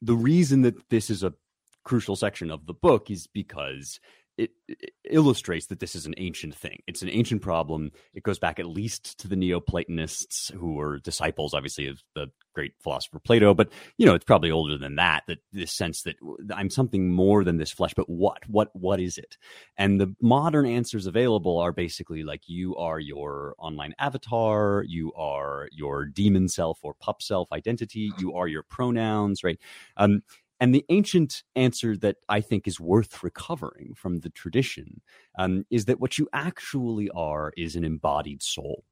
[0.00, 1.34] the reason that this is a
[1.84, 4.00] crucial section of the book is because
[4.38, 6.80] it, it, illustrates that this is an ancient thing.
[6.86, 7.90] It's an ancient problem.
[8.14, 12.72] It goes back at least to the Neoplatonists, who were disciples, obviously, of the great
[12.80, 13.52] philosopher Plato.
[13.52, 15.24] But you know, it's probably older than that.
[15.26, 16.16] That this sense that
[16.54, 17.94] I'm something more than this flesh.
[17.94, 18.38] But what?
[18.48, 18.68] What?
[18.74, 19.36] What is it?
[19.76, 25.68] And the modern answers available are basically like you are your online avatar, you are
[25.72, 29.58] your demon self or pup self identity, you are your pronouns, right?
[29.96, 30.22] Um,
[30.60, 35.00] and the ancient answer that I think is worth recovering from the tradition
[35.38, 38.84] um, is that what you actually are is an embodied soul.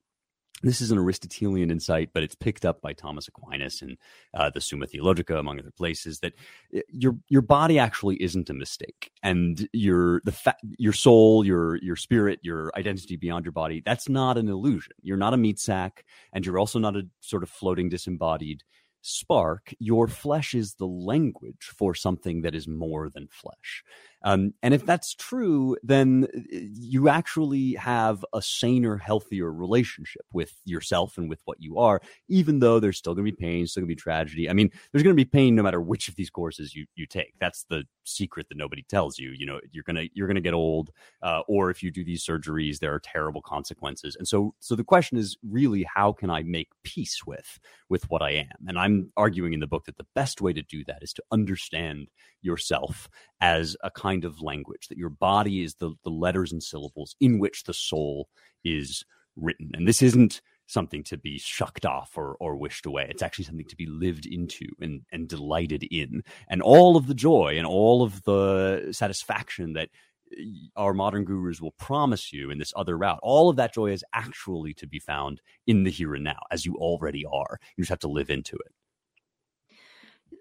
[0.63, 3.99] This is an Aristotelian insight, but it's picked up by Thomas Aquinas and
[4.33, 6.21] uh, the Summa Theologica, among other places.
[6.21, 6.33] That
[6.75, 11.77] uh, your your body actually isn't a mistake, and your the fa- your soul, your
[11.83, 14.95] your spirit, your identity beyond your body, that's not an illusion.
[15.03, 18.63] You're not a meat sack, and you're also not a sort of floating disembodied
[19.07, 23.85] spark, your flesh is the language for something that is more than flesh.
[24.23, 30.53] Um, and if that's true, then uh, you actually have a saner, healthier relationship with
[30.65, 33.83] yourself and with what you are, even though there's still going to be pain, still
[33.83, 34.51] going to be tragedy.
[34.51, 37.07] I mean, there's going to be pain no matter which of these courses you, you
[37.07, 37.35] take.
[37.39, 39.31] That's the secret that nobody tells you.
[39.31, 40.91] You know, you're to, you're to get old,
[41.23, 44.17] uh, or if you do these surgeries, there are terrible consequences.
[44.17, 48.23] And so, so the question is really, how can I make peace with, with what
[48.23, 48.69] I am?
[48.69, 51.23] And I'm arguing in the book that the best way to do that is to
[51.31, 52.09] understand
[52.43, 53.09] yourself
[53.41, 57.39] as a kind of language, that your body is the, the letters and syllables in
[57.39, 58.29] which the soul
[58.65, 59.05] is
[59.37, 59.71] written.
[59.75, 63.07] And this isn't something to be shucked off or, or wished away.
[63.09, 66.23] It's actually something to be lived into and, and delighted in.
[66.49, 69.89] And all of the joy and all of the satisfaction that
[70.37, 70.43] uh,
[70.77, 74.05] our modern gurus will promise you in this other route, all of that joy is
[74.13, 77.59] actually to be found in the here and now, as you already are.
[77.77, 78.73] You just have to live into it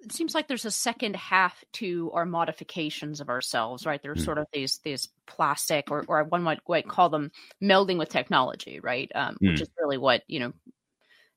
[0.05, 4.01] it seems like there's a second half to our modifications of ourselves, right?
[4.01, 4.25] There's mm.
[4.25, 9.11] sort of these these plastic, or or one might, call them melding with technology, right?
[9.15, 9.51] Um, mm.
[9.51, 10.53] Which is really what you know,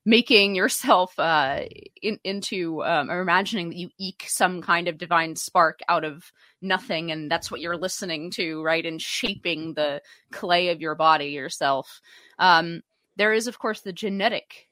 [0.05, 1.61] making yourself uh,
[2.01, 6.31] in, into um, or imagining that you eke some kind of divine spark out of
[6.61, 8.85] nothing, and that's what you're listening to, right?
[8.85, 10.01] And shaping the
[10.31, 12.01] clay of your body yourself.
[12.37, 12.81] Um,
[13.17, 14.68] there is, of course, the genetic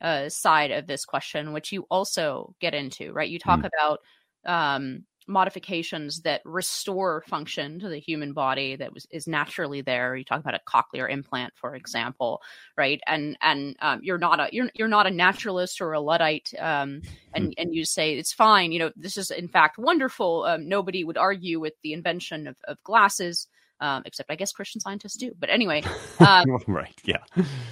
[0.00, 3.28] uh, side of this question, which you also get into, right?
[3.28, 3.68] You talk mm.
[3.68, 4.00] about
[4.44, 10.16] um, modifications that restore function to the human body that was is naturally there.
[10.16, 12.40] You talk about a cochlear implant, for example,
[12.76, 13.00] right?
[13.06, 17.02] And and um, you're not a you're you're not a naturalist or a luddite, um,
[17.34, 17.50] and hmm.
[17.58, 18.72] and you say it's fine.
[18.72, 20.44] You know, this is in fact wonderful.
[20.44, 23.48] Um, nobody would argue with the invention of, of glasses.
[23.78, 25.32] Um, except I guess Christian scientists do.
[25.38, 25.82] But anyway,
[26.26, 27.18] um, right, yeah.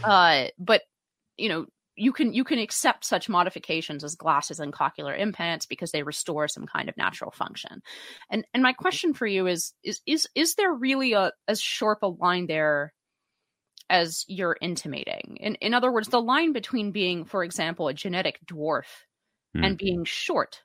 [0.02, 0.82] Uh, but
[1.38, 1.64] you know,
[1.96, 6.48] you can you can accept such modifications as glasses and cochlear implants because they restore
[6.48, 7.82] some kind of natural function.
[8.30, 12.00] And and my question for you is is is is there really a as sharp
[12.02, 12.92] a line there
[13.88, 15.38] as you're intimating?
[15.40, 18.86] In in other words, the line between being, for example, a genetic dwarf
[19.56, 19.64] mm.
[19.64, 20.62] and being short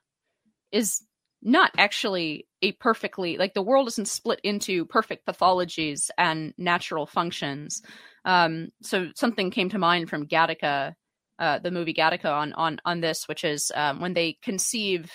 [0.72, 1.04] is
[1.42, 7.82] not actually a perfectly like the world isn't split into perfect pathologies and natural functions.
[8.26, 10.94] Um, so something came to mind from Gattaca
[11.40, 15.12] uh, the movie Gattaca on on on this, which is um, when they conceive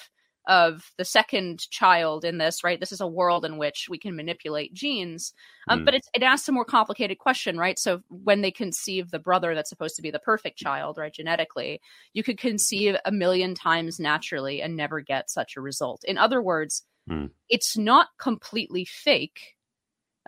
[0.47, 2.79] of the second child in this, right?
[2.79, 5.33] This is a world in which we can manipulate genes,
[5.69, 5.85] um, mm.
[5.87, 7.79] but it, it asks a more complicated question, right?
[7.79, 11.81] So when they conceive the brother that's supposed to be the perfect child, right, genetically,
[12.13, 16.03] you could conceive a million times naturally and never get such a result.
[16.07, 17.31] In other words, mm.
[17.49, 19.57] it's not completely fake,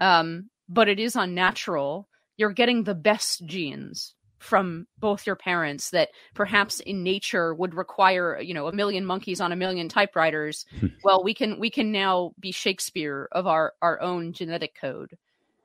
[0.01, 2.09] um, but it is unnatural.
[2.39, 8.41] You're getting the best genes, from both your parents that perhaps in nature would require
[8.41, 10.67] you know a million monkeys on a million typewriters.
[11.05, 15.17] Well we can we can now be shakespeare of our our own genetic code.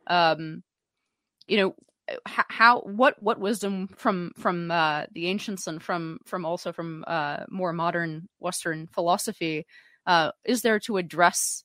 [0.07, 0.63] Um
[1.47, 1.75] you know
[2.25, 7.45] how what what wisdom from from uh, the ancients and from from also from uh,
[7.49, 9.65] more modern Western philosophy
[10.05, 11.63] uh, is there to address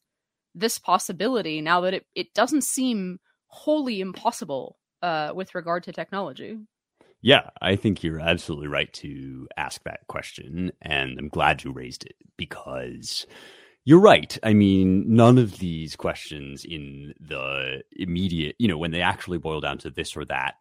[0.54, 6.58] this possibility now that it, it doesn't seem wholly impossible uh, with regard to technology?
[7.26, 10.70] Yeah, I think you're absolutely right to ask that question.
[10.80, 13.26] And I'm glad you raised it because
[13.84, 14.38] you're right.
[14.44, 19.60] I mean, none of these questions in the immediate, you know, when they actually boil
[19.60, 20.54] down to this or that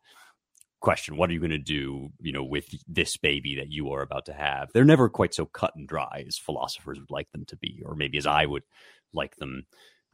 [0.80, 4.01] question, what are you going to do, you know, with this baby that you are
[4.01, 4.71] about to have?
[4.73, 7.93] They're never quite so cut and dry as philosophers would like them to be, or
[7.93, 8.63] maybe as I would
[9.13, 9.67] like them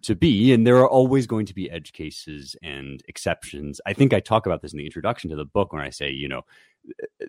[0.03, 3.81] to be and there are always going to be edge cases and exceptions.
[3.85, 6.09] I think i talk about this in the introduction to the book when i say
[6.09, 6.41] you know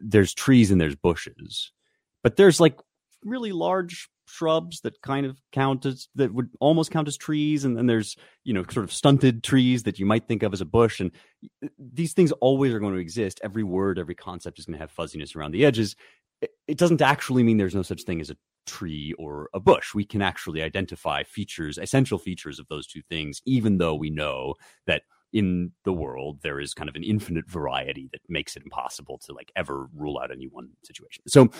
[0.00, 1.72] there's trees and there's bushes
[2.22, 2.78] but there's like
[3.24, 7.76] really large shrubs that kind of count as that would almost count as trees and
[7.76, 10.66] then there's you know sort of stunted trees that you might think of as a
[10.66, 11.10] bush and
[11.78, 13.40] these things always are going to exist.
[13.42, 15.96] Every word every concept is going to have fuzziness around the edges.
[16.66, 19.94] It doesn't actually mean there's no such thing as a tree or a bush.
[19.94, 24.54] We can actually identify features, essential features of those two things, even though we know
[24.86, 29.18] that in the world there is kind of an infinite variety that makes it impossible
[29.18, 31.22] to like ever rule out any one situation.
[31.26, 31.50] So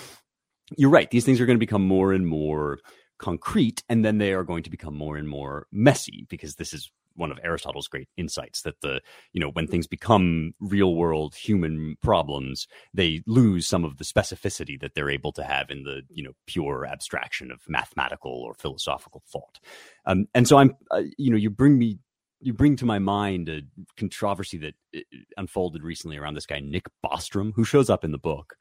[0.77, 1.11] you're right.
[1.11, 2.79] These things are going to become more and more
[3.19, 6.91] concrete, and then they are going to become more and more messy because this is
[7.15, 9.01] one of Aristotle's great insights that the
[9.33, 14.81] you know when things become real world human problems they lose some of the specificity
[14.81, 19.23] that they're able to have in the you know pure abstraction of mathematical or philosophical
[19.27, 19.59] thought
[20.07, 21.99] um, and so I'm uh, you know you bring me
[22.41, 23.63] you bring to my mind a
[23.97, 25.01] controversy that uh,
[25.37, 28.55] unfolded recently around this guy Nick Bostrom who shows up in the book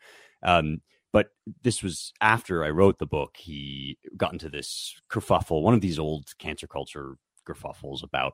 [0.44, 0.82] um,
[1.14, 1.28] but
[1.64, 3.36] this was after I wrote the book.
[3.38, 7.18] He got into this kerfuffle, one of these old cancel culture
[7.54, 8.34] kerfuffles about,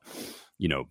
[0.57, 0.85] you know,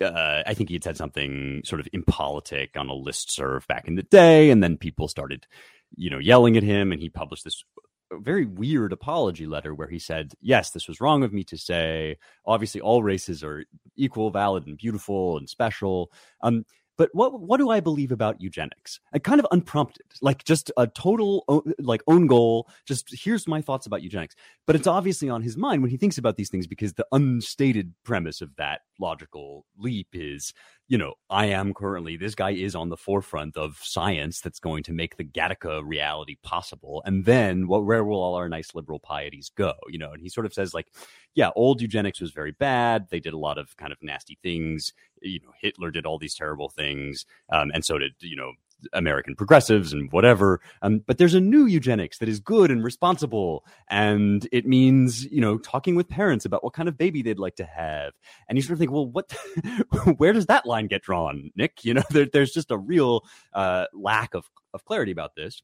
[0.00, 3.86] uh, I think he had said something sort of impolitic on a list serve back
[3.86, 5.46] in the day, and then people started,
[5.94, 7.62] you know, yelling at him, and he published this
[8.10, 12.18] very weird apology letter where he said, "Yes, this was wrong of me to say.
[12.44, 13.64] Obviously, all races are
[13.96, 16.10] equal, valid, and beautiful and special."
[16.42, 16.64] Um,
[16.96, 19.00] but what what do I believe about eugenics?
[19.12, 22.68] And kind of unprompted, like just a total like own goal.
[22.86, 24.34] Just here's my thoughts about eugenics.
[24.66, 27.94] But it's obviously on his mind when he thinks about these things because the unstated
[28.04, 30.52] premise of that logical leap is
[30.92, 34.82] you know, I am currently, this guy is on the forefront of science that's going
[34.82, 37.02] to make the Gattaca reality possible.
[37.06, 39.72] And then what, where will all our nice liberal pieties go?
[39.88, 40.88] You know, and he sort of says, like,
[41.34, 43.06] yeah, old eugenics was very bad.
[43.08, 44.92] They did a lot of kind of nasty things.
[45.22, 47.24] You know, Hitler did all these terrible things.
[47.50, 48.52] Um, and so did, you know,
[48.92, 50.60] American progressives and whatever.
[50.82, 53.64] Um, but there's a new eugenics that is good and responsible.
[53.88, 57.56] And it means, you know, talking with parents about what kind of baby they'd like
[57.56, 58.12] to have.
[58.48, 59.32] And you sort of think, well, what,
[60.16, 61.84] where does that line get drawn, Nick?
[61.84, 65.62] You know, there, there's just a real uh, lack of, of clarity about this.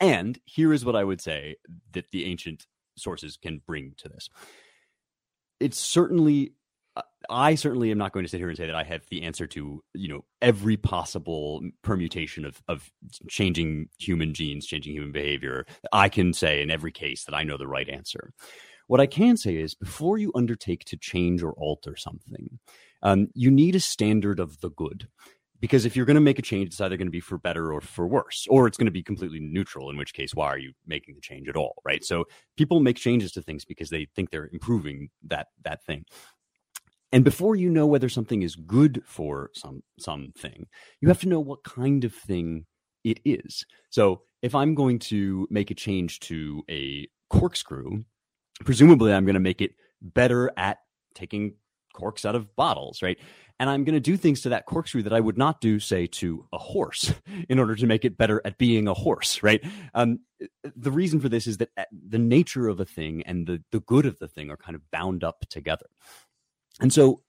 [0.00, 1.56] And here is what I would say
[1.92, 2.66] that the ancient
[2.96, 4.28] sources can bring to this.
[5.60, 6.52] It's certainly
[7.30, 9.46] I certainly am not going to sit here and say that I have the answer
[9.48, 12.90] to you know every possible permutation of of
[13.28, 15.66] changing human genes, changing human behavior.
[15.92, 18.32] I can say in every case that I know the right answer.
[18.88, 22.58] what I can say is before you undertake to change or alter something,
[23.02, 25.08] um, you need a standard of the good.
[25.60, 27.72] Because if you're going to make a change, it's either going to be for better
[27.72, 30.58] or for worse, or it's going to be completely neutral, in which case, why are
[30.58, 31.82] you making the change at all?
[31.84, 32.04] Right.
[32.04, 36.04] So people make changes to things because they think they're improving that that thing.
[37.12, 40.66] And before you know whether something is good for some something,
[41.00, 42.66] you have to know what kind of thing
[43.04, 43.64] it is.
[43.90, 48.04] So if I'm going to make a change to a corkscrew,
[48.64, 50.78] presumably I'm going to make it better at
[51.14, 51.54] taking
[51.94, 53.18] corks out of bottles, right?
[53.58, 56.06] And I'm going to do things to that corkscrew that I would not do, say,
[56.06, 57.12] to a horse
[57.48, 59.64] in order to make it better at being a horse, right?
[59.94, 60.20] Um,
[60.76, 63.80] the reason for this is that uh, the nature of a thing and the, the
[63.80, 65.86] good of the thing are kind of bound up together.
[66.80, 67.22] And so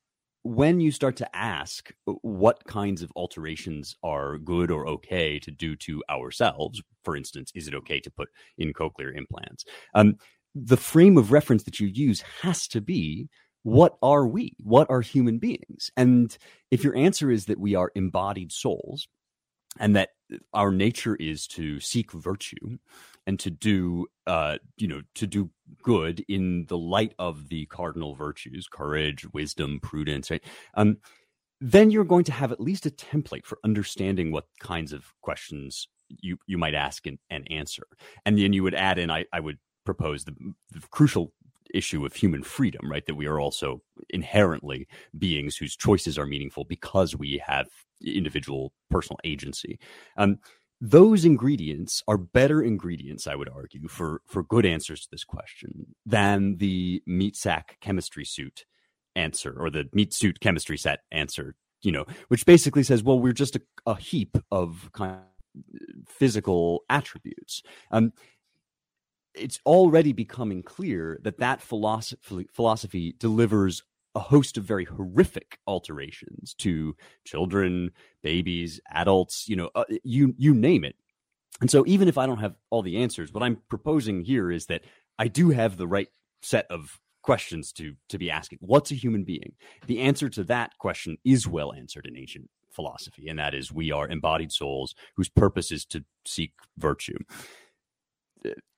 [0.43, 5.51] when you start to ask uh, what kinds of alterations are good or okay to
[5.51, 9.65] do to ourselves, for instance, is it okay to put in cochlear implants?
[9.93, 10.15] Um,
[10.55, 13.29] the frame of reference that you use has to be
[13.63, 14.53] what are we?
[14.63, 15.91] What are human beings?
[15.97, 16.35] And
[16.71, 19.07] if your answer is that we are embodied souls
[19.79, 20.09] and that
[20.53, 22.77] our nature is to seek virtue
[23.29, 25.51] and to do uh you know to do
[25.83, 30.97] good in the light of the cardinal virtues courage wisdom prudence right um
[31.61, 35.87] then you're going to have at least a template for understanding what kinds of questions
[36.21, 37.83] you you might ask and, and answer
[38.25, 40.33] and then you would add in i i would propose the,
[40.71, 41.31] the crucial
[41.73, 43.05] issue of human freedom, right?
[43.05, 47.67] That we are also inherently beings whose choices are meaningful because we have
[48.03, 49.79] individual personal agency.
[50.17, 50.39] Um,
[50.81, 55.95] those ingredients are better ingredients, I would argue, for for good answers to this question
[56.05, 58.65] than the meat sack chemistry suit
[59.15, 61.55] answer or the meat suit chemistry set answer.
[61.81, 65.21] You know, which basically says, well, we're just a, a heap of kind of
[66.07, 67.61] physical attributes.
[67.91, 68.11] Um,
[69.33, 73.83] it's already becoming clear that that philosophy philosophy delivers
[74.19, 76.95] a host of very horrific alterations to
[77.25, 77.91] children,
[78.21, 80.95] babies, adults, you know, uh, you you name it.
[81.61, 84.65] And so even if I don't have all the answers, what I'm proposing here is
[84.65, 84.81] that
[85.17, 86.09] I do have the right
[86.41, 88.59] set of questions to to be asking.
[88.61, 89.53] What's a human being?
[89.87, 93.91] The answer to that question is well answered in ancient philosophy, and that is we
[93.91, 97.17] are embodied souls whose purpose is to seek virtue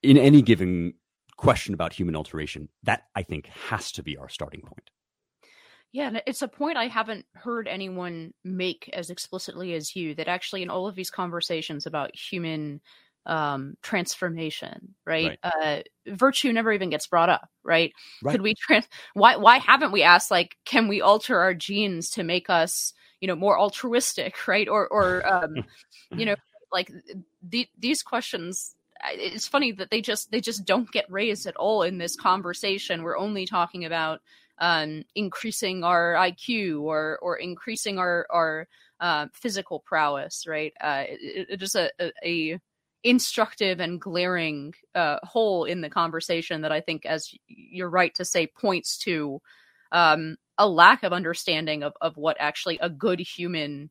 [0.04, 0.94] in any given
[1.38, 4.90] question about human alteration, that I think has to be our starting point.
[5.92, 10.28] Yeah, and it's a point I haven't heard anyone make as explicitly as you that
[10.28, 12.82] actually in all of these conversations about human
[13.28, 15.84] um transformation right, right.
[16.08, 18.32] uh virtue never even gets brought up right, right.
[18.32, 22.24] could we trans why why haven't we asked like can we alter our genes to
[22.24, 25.54] make us you know more altruistic right or or um
[26.12, 26.34] you know
[26.72, 26.92] like
[27.48, 28.74] the, these questions
[29.14, 33.04] it's funny that they just they just don't get raised at all in this conversation.
[33.04, 34.22] We're only talking about
[34.62, 38.68] um, increasing our IQ or or increasing our our
[39.02, 40.72] uh, physical prowess, right?
[40.80, 41.90] Uh, it, it is a,
[42.24, 42.60] a,
[43.04, 48.24] instructive and glaring uh, hole in the conversation that I think, as you're right to
[48.24, 49.42] say, points to
[49.92, 53.90] um, a lack of understanding of of what actually a good human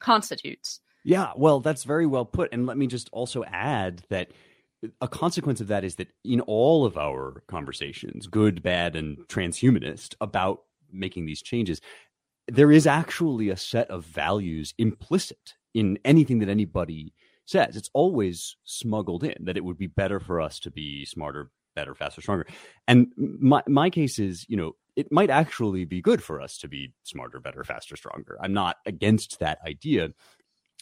[0.00, 0.80] constitutes.
[1.04, 2.52] Yeah, well, that's very well put.
[2.52, 4.32] And let me just also add that
[5.00, 10.14] a consequence of that is that in all of our conversations, good, bad, and transhumanist,
[10.20, 10.62] about
[10.92, 11.80] making these changes,
[12.46, 17.12] there is actually a set of values implicit in anything that anybody
[17.44, 17.76] says.
[17.76, 21.94] It's always smuggled in that it would be better for us to be smarter, better,
[21.94, 22.46] faster, stronger.
[22.86, 26.68] And my my case is, you know, it might actually be good for us to
[26.68, 28.36] be smarter, better, faster, stronger.
[28.42, 30.10] I'm not against that idea.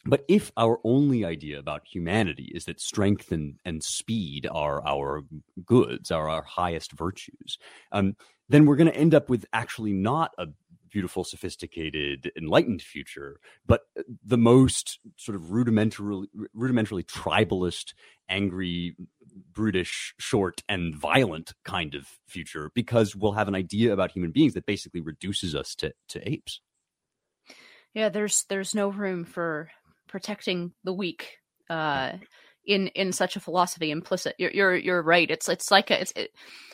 [0.07, 5.23] But if our only idea about humanity is that strength and, and speed are our
[5.65, 7.59] goods, are our highest virtues,
[7.93, 8.17] um,
[8.49, 10.47] then we're going to end up with actually not a
[10.91, 13.83] beautiful, sophisticated, enlightened future, but
[14.25, 16.27] the most sort of rudimentarily,
[16.57, 17.93] rudimentarily tribalist,
[18.29, 18.97] angry,
[19.53, 24.55] brutish, short, and violent kind of future because we'll have an idea about human beings
[24.55, 26.61] that basically reduces us to, to apes.
[27.93, 29.71] Yeah, there's there's no room for
[30.17, 31.37] protecting the weak
[31.69, 32.13] uh,
[32.65, 34.35] in in such a philosophy implicit.
[34.39, 35.31] You're you're you're right.
[35.31, 36.31] It's it's like a, it's it,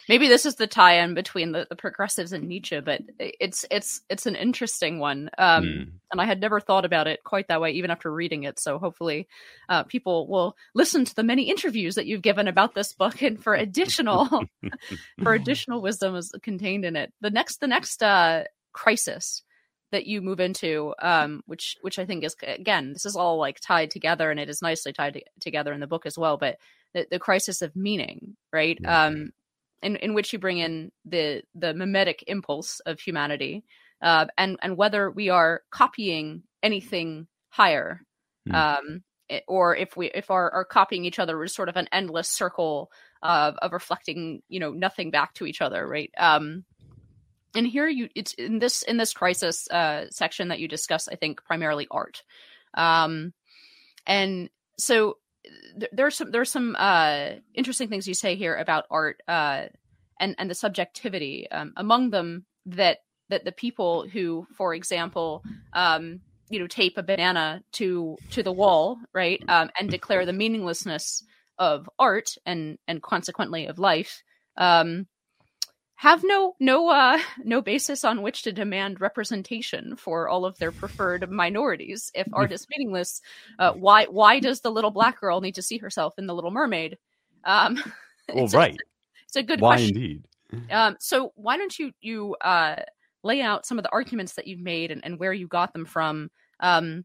[0.08, 4.26] maybe this is the tie-in between the, the progressives and Nietzsche, but it's it's it's
[4.26, 5.28] an interesting one.
[5.38, 5.90] Um, mm.
[6.12, 8.60] And I had never thought about it quite that way, even after reading it.
[8.60, 9.26] So hopefully,
[9.68, 13.42] uh, people will listen to the many interviews that you've given about this book, and
[13.42, 14.44] for additional
[15.24, 17.12] for additional wisdom is contained in it.
[17.20, 19.42] The next the next uh, crisis
[19.92, 23.60] that you move into um, which which i think is again this is all like
[23.60, 26.56] tied together and it is nicely tied to- together in the book as well but
[26.94, 29.14] the, the crisis of meaning right mm-hmm.
[29.14, 29.32] um,
[29.82, 33.64] in in which you bring in the the mimetic impulse of humanity,
[34.00, 38.00] uh, and and whether we are copying anything higher,
[38.48, 38.54] mm.
[38.54, 39.02] um,
[39.48, 42.90] or if we if our, our copying each other is sort of an endless circle
[43.22, 46.10] of of reflecting, you know, nothing back to each other, right?
[46.16, 46.64] Um,
[47.54, 51.16] and here you it's in this in this crisis uh, section that you discuss, I
[51.16, 52.22] think primarily art,
[52.74, 53.32] um,
[54.06, 55.18] and so
[55.92, 59.66] there's some there's some uh, interesting things you say here about art uh,
[60.20, 62.98] and and the subjectivity um, among them that
[63.28, 65.42] that the people who, for example,
[65.72, 70.32] um, you know, tape a banana to to the wall, right, um, and declare the
[70.32, 71.24] meaninglessness
[71.58, 74.22] of art and and consequently of life,
[74.56, 75.06] um,
[76.02, 80.72] have no no uh, no basis on which to demand representation for all of their
[80.72, 82.10] preferred minorities.
[82.12, 83.22] If art is meaningless,
[83.60, 86.50] uh, why why does the little black girl need to see herself in the Little
[86.50, 86.98] Mermaid?
[87.44, 87.76] Um,
[88.34, 88.74] well, it's right.
[88.74, 88.76] A,
[89.26, 89.96] it's a good why question.
[89.96, 90.24] indeed.
[90.72, 92.82] Um, so why don't you you uh,
[93.22, 95.84] lay out some of the arguments that you've made and, and where you got them
[95.84, 97.04] from um,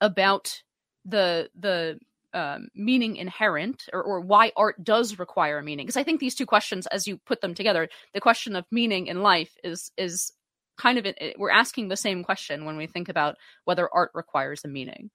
[0.00, 0.62] about
[1.04, 1.98] the the
[2.36, 5.86] um, meaning inherent or, or why art does require meaning.
[5.86, 9.06] Because i think these two questions as you put them together the question of meaning
[9.06, 10.32] in life is is
[10.76, 14.60] kind of it, we're asking the same question when we think about whether art requires
[14.64, 15.10] a meaning.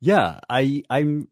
[0.00, 1.26] Yeah i i'm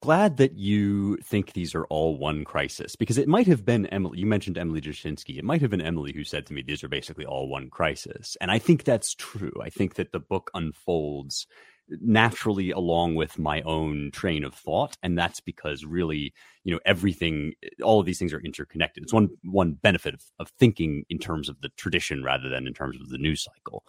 [0.00, 4.20] glad that you think these are all one crisis because it might have been emily
[4.20, 6.88] you mentioned emily jashinsky it might have been emily who said to me these are
[6.88, 8.36] basically all one crisis.
[8.40, 9.52] And i think that's true.
[9.62, 11.46] I think that the book unfolds
[11.88, 16.32] naturally along with my own train of thought and that's because really
[16.64, 17.52] you know everything
[17.82, 21.48] all of these things are interconnected it's one one benefit of, of thinking in terms
[21.48, 23.84] of the tradition rather than in terms of the news cycle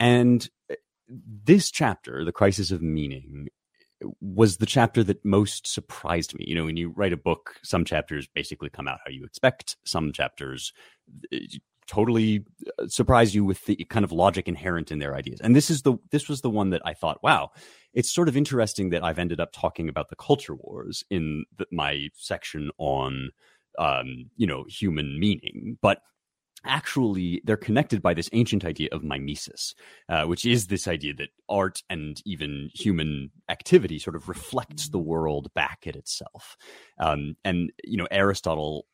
[0.00, 0.74] and eh,
[1.44, 3.48] this chapter the crisis of meaning
[4.20, 6.44] was the chapter that most surprised me.
[6.46, 9.76] You know, when you write a book, some chapters basically come out how you expect.
[9.84, 10.72] Some chapters
[11.32, 11.38] eh,
[11.88, 12.44] totally
[12.78, 15.40] uh, surprise you with the kind of logic inherent in their ideas.
[15.40, 17.50] And this is the this was the one that I thought, wow,
[17.94, 21.66] it's sort of interesting that I've ended up talking about the culture wars in the,
[21.72, 23.30] my section on
[23.78, 26.02] um, you know human meaning, but
[26.64, 29.74] actually they're connected by this ancient idea of mimesis,
[30.08, 34.98] uh, which is this idea that art and even human activity sort of reflects the
[34.98, 36.56] world back at itself.
[36.98, 38.86] Um, and you know Aristotle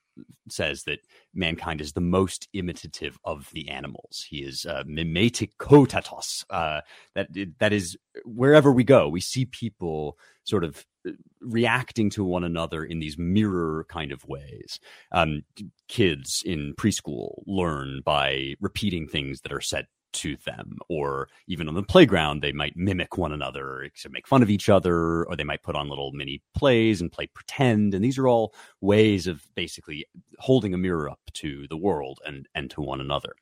[0.49, 0.99] says that
[1.33, 4.27] mankind is the most imitative of the animals.
[4.29, 6.45] He is uh, mimetikotatos.
[6.51, 6.81] Uh,
[7.15, 12.45] that that is wherever we go, we see people sort of uh, reacting to one
[12.45, 14.79] another in these mirror kind of ways.
[15.13, 15.43] Um,
[15.89, 20.79] kids in preschool learn by repeating things that are said to them.
[20.89, 24.69] Or even on the playground they might mimic one another to make fun of each
[24.69, 27.95] other or they might put on little mini plays and play pretend.
[27.95, 30.07] And these are all ways of basically
[30.39, 33.35] holding a mirror up to the world and and to one another.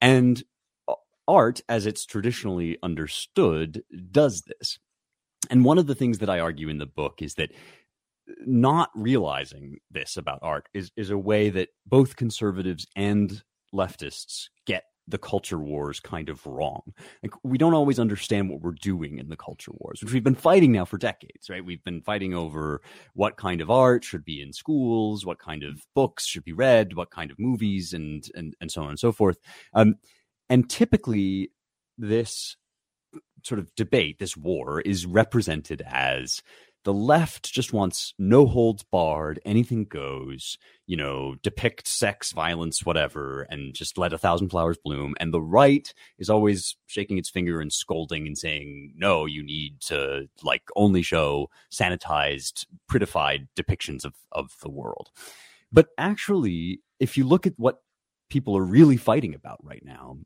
[0.00, 0.42] And
[1.26, 4.78] art as it's traditionally understood does this.
[5.50, 7.52] And one of the things that i argue in the book is that
[8.46, 13.42] not realizing this about art is is a way that both conservatives and
[13.74, 16.82] leftists get the culture wars kind of wrong.
[17.22, 20.34] Like we don't always understand what we're doing in the culture wars, which we've been
[20.34, 21.64] fighting now for decades, right?
[21.64, 22.82] We've been fighting over
[23.14, 26.94] what kind of art should be in schools, what kind of books should be read,
[26.94, 29.38] what kind of movies, and and and so on and so forth.
[29.72, 29.96] Um,
[30.50, 31.50] and typically,
[31.96, 32.56] this
[33.44, 36.42] sort of debate, this war, is represented as
[36.88, 43.42] the left just wants no holds barred, anything goes, you know, depict sex, violence, whatever,
[43.50, 45.14] and just let a thousand flowers bloom.
[45.20, 49.82] And the right is always shaking its finger and scolding and saying, no, you need
[49.82, 55.10] to like only show sanitized, prettified depictions of, of the world.
[55.70, 57.82] But actually, if you look at what
[58.30, 60.16] people are really fighting about right now,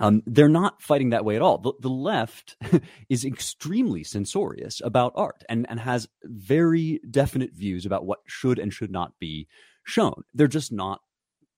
[0.00, 1.58] um, they're not fighting that way at all.
[1.58, 2.56] The, the left
[3.08, 8.72] is extremely censorious about art and, and has very definite views about what should and
[8.72, 9.48] should not be
[9.84, 10.22] shown.
[10.34, 11.00] They're just not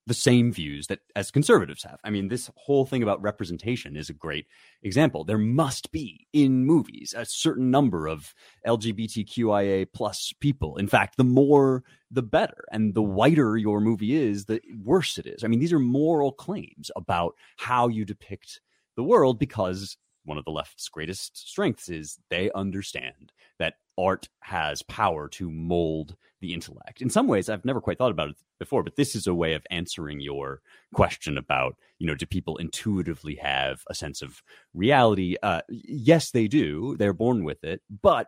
[0.07, 1.99] the same views that as conservatives have.
[2.03, 4.47] I mean, this whole thing about representation is a great
[4.81, 5.23] example.
[5.23, 8.33] There must be in movies a certain number of
[8.65, 10.77] LGBTQIA plus people.
[10.77, 12.65] In fact, the more the better.
[12.71, 15.43] And the whiter your movie is, the worse it is.
[15.43, 18.59] I mean, these are moral claims about how you depict
[18.95, 24.81] the world because one of the left's greatest strengths is they understand that art has
[24.83, 27.01] power to mold the intellect.
[27.01, 29.53] In some ways, I've never quite thought about it before, but this is a way
[29.53, 30.61] of answering your
[30.93, 34.41] question about, you know, do people intuitively have a sense of
[34.73, 35.35] reality?
[35.41, 36.95] Uh, yes, they do.
[36.97, 38.27] They're born with it, but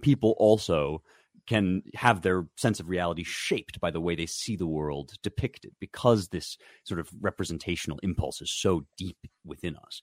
[0.00, 1.02] people also
[1.46, 5.72] can have their sense of reality shaped by the way they see the world depicted
[5.80, 10.02] because this sort of representational impulse is so deep within us.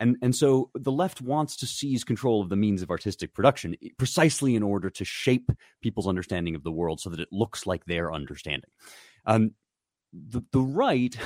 [0.00, 3.76] And, and so the left wants to seize control of the means of artistic production
[3.98, 5.50] precisely in order to shape
[5.82, 8.70] people's understanding of the world so that it looks like their understanding.
[9.26, 9.52] Um,
[10.12, 11.16] the, the right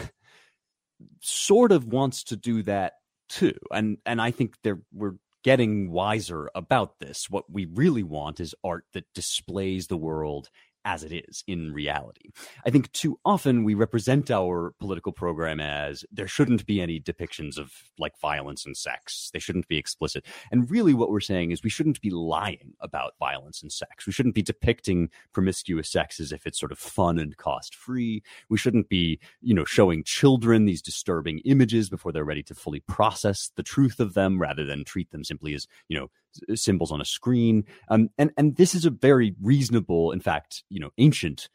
[1.20, 2.94] sort of wants to do that
[3.28, 3.54] too.
[3.72, 5.14] And, and I think there, we're
[5.44, 7.30] getting wiser about this.
[7.30, 10.48] What we really want is art that displays the world
[10.84, 12.30] as it is in reality.
[12.66, 17.58] I think too often we represent our political program as there shouldn't be any depictions
[17.58, 19.30] of like violence and sex.
[19.32, 20.24] They shouldn't be explicit.
[20.50, 24.06] And really what we're saying is we shouldn't be lying about violence and sex.
[24.06, 28.22] We shouldn't be depicting promiscuous sex as if it's sort of fun and cost free.
[28.48, 32.80] We shouldn't be, you know, showing children these disturbing images before they're ready to fully
[32.80, 36.08] process the truth of them rather than treat them simply as, you know,
[36.54, 37.64] symbols on a screen.
[37.88, 41.48] Um, and and this is a very reasonable, in fact, you know, ancient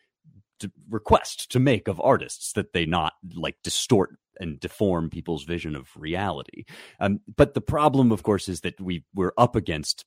[0.89, 5.89] request to make of artists that they not like distort and deform people's vision of
[5.95, 6.65] reality.
[6.99, 10.05] Um, but the problem, of course, is that we we're up against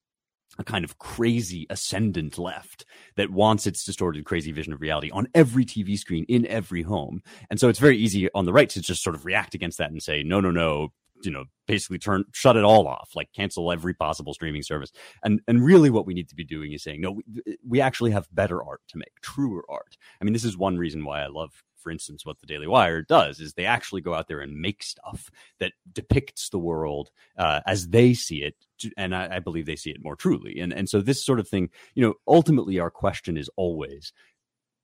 [0.58, 2.84] a kind of crazy ascendant left
[3.16, 7.22] that wants its distorted, crazy vision of reality on every TV screen in every home.
[7.48, 9.90] And so it's very easy on the right to just sort of react against that
[9.90, 10.92] and say, no, no, no,
[11.24, 14.92] you know basically turn shut it all off like cancel every possible streaming service.
[15.22, 17.24] And and really what we need to be doing is saying no we,
[17.66, 19.96] we actually have better art to make truer art.
[20.20, 23.02] I mean this is one reason why i love for instance what the daily wire
[23.02, 27.60] does is they actually go out there and make stuff that depicts the world uh,
[27.66, 28.54] as they see it
[28.96, 30.58] and I, I believe they see it more truly.
[30.58, 34.12] And and so this sort of thing you know ultimately our question is always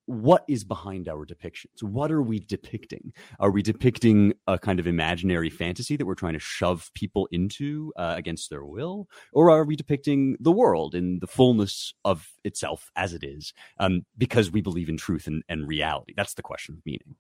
[0.09, 1.83] what is behind our depictions?
[1.83, 3.13] What are we depicting?
[3.39, 7.93] Are we depicting a kind of imaginary fantasy that we're trying to shove people into
[7.97, 9.07] uh, against their will?
[9.35, 14.07] Or are we depicting the world in the fullness of itself as it is um,
[14.17, 16.15] because we believe in truth and, and reality?
[16.17, 17.17] That's the question of meaning.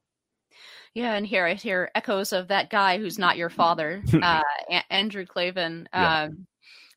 [0.95, 4.43] Yeah, and here I hear echoes of that guy who's not your father, uh,
[4.89, 6.23] Andrew yeah.
[6.23, 6.47] um,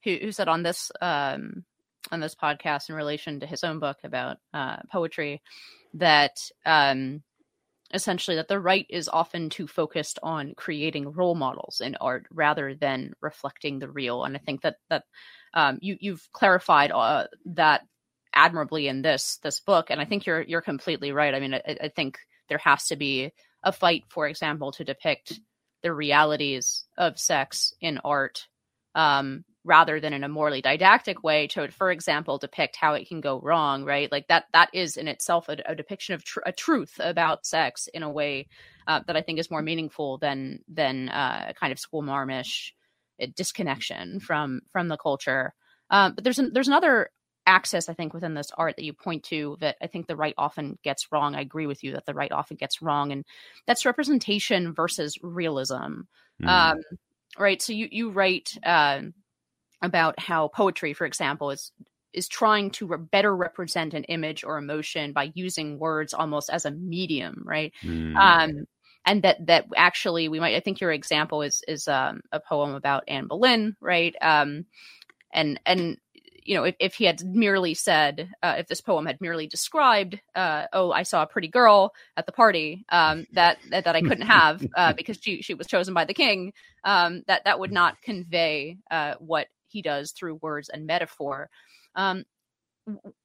[0.06, 1.66] who, who, said on this um,
[2.12, 5.42] on this podcast in relation to his own book about uh, poetry
[5.94, 7.22] that um,
[7.94, 12.74] essentially that the right is often too focused on creating role models in art rather
[12.76, 14.24] than reflecting the real.
[14.24, 15.04] And I think that that
[15.54, 17.82] um, you you've clarified uh, that
[18.34, 21.36] admirably in this this book, and I think you're you're completely right.
[21.36, 22.18] I mean, I, I think
[22.50, 23.32] there has to be
[23.64, 25.40] a fight, for example, to depict
[25.84, 28.48] the realities of sex in art
[28.96, 33.22] um, rather than in a morally didactic way to for example depict how it can
[33.22, 34.12] go wrong right?
[34.12, 37.88] Like that that is in itself a, a depiction of tr- a truth about sex
[37.94, 38.48] in a way
[38.88, 42.74] uh, that i think is more meaningful than than uh, kind of school marmish
[43.22, 45.54] uh, disconnection from from the culture.
[45.90, 47.10] Um, but there's an, there's another
[47.48, 50.36] axis i think within this art that you point to that i think the right
[50.38, 51.36] often gets wrong.
[51.36, 53.26] I agree with you that the right often gets wrong and
[53.66, 56.02] that's representation versus realism.
[56.42, 56.48] Mm.
[56.48, 56.78] um,
[57.38, 57.62] right?
[57.62, 59.14] So you you write um,
[59.82, 61.72] about how poetry, for example, is
[62.14, 66.66] is trying to re- better represent an image or emotion by using words almost as
[66.66, 67.74] a medium, right?
[67.84, 68.16] Mm.
[68.18, 68.66] Um,
[69.06, 72.74] and that that actually we might I think your example is is um, a poem
[72.74, 74.16] about Anne Boleyn, right?
[74.22, 74.66] Um,
[75.34, 75.98] and and
[76.44, 80.20] you know if, if he had merely said uh, if this poem had merely described
[80.36, 84.02] uh, oh I saw a pretty girl at the party um, that, that, that I
[84.02, 86.54] couldn't have uh, because she she was chosen by the king
[86.84, 91.50] um, that that would not convey uh, what he does through words and metaphor.
[91.96, 92.26] Um,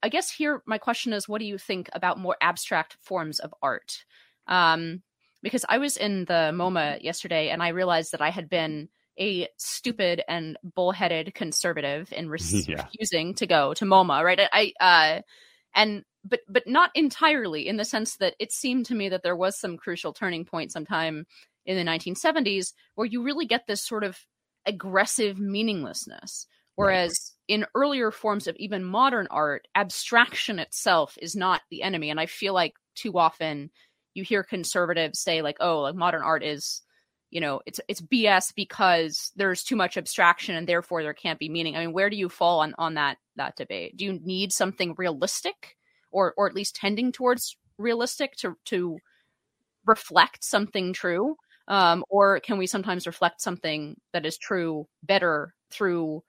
[0.03, 3.55] I guess here my question is, what do you think about more abstract forms of
[3.63, 4.05] art?
[4.47, 5.03] Um,
[5.43, 8.89] because I was in the MoMA yesterday and I realized that I had been
[9.19, 12.85] a stupid and bullheaded conservative in yeah.
[12.85, 14.41] refusing to go to MoMA, right?
[14.53, 15.23] I, uh,
[15.75, 19.37] and but but not entirely in the sense that it seemed to me that there
[19.37, 21.27] was some crucial turning point sometime
[21.65, 24.19] in the 1970s where you really get this sort of
[24.67, 26.47] aggressive meaninglessness.
[26.75, 27.57] Whereas right.
[27.61, 32.11] in earlier forms of even modern art, abstraction itself is not the enemy.
[32.11, 33.71] And I feel like too often
[34.15, 36.83] you hear conservatives say like, "Oh, like modern art is,
[37.31, 41.49] you know, it's it's BS because there's too much abstraction and therefore there can't be
[41.49, 43.97] meaning." I mean, where do you fall on on that that debate?
[43.97, 45.77] Do you need something realistic,
[46.11, 48.99] or or at least tending towards realistic to to
[49.87, 51.37] reflect something true?
[51.69, 56.23] Um, or can we sometimes reflect something that is true better through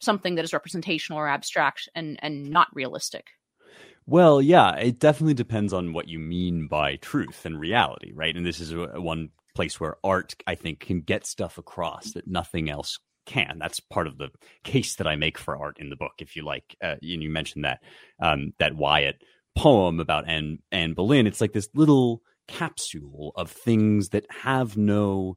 [0.00, 3.26] something that is representational or abstract and and not realistic?
[4.06, 8.34] Well, yeah, it definitely depends on what you mean by truth and reality, right?
[8.34, 12.70] And this is one place where art, I think, can get stuff across that nothing
[12.70, 13.58] else can.
[13.58, 14.30] That's part of the
[14.64, 16.12] case that I make for art in the book.
[16.20, 17.80] If you like, uh, and you mentioned that
[18.20, 19.22] um, that Wyatt
[19.56, 21.26] poem about Anne Anne Boleyn.
[21.26, 25.36] It's like this little capsule of things that have no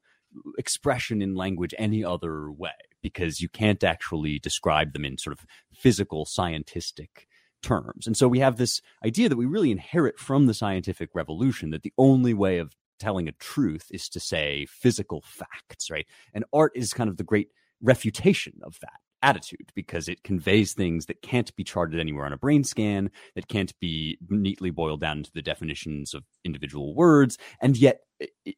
[0.58, 5.46] expression in language any other way because you can't actually describe them in sort of
[5.74, 7.28] physical scientific
[7.62, 8.08] terms.
[8.08, 11.84] And so we have this idea that we really inherit from the scientific revolution that
[11.84, 16.08] the only way of telling a truth is to say physical facts, right?
[16.34, 17.50] And art is kind of the great
[17.82, 22.38] refutation of that attitude because it conveys things that can't be charted anywhere on a
[22.38, 27.78] brain scan, that can't be neatly boiled down into the definitions of individual words, and
[27.78, 28.02] yet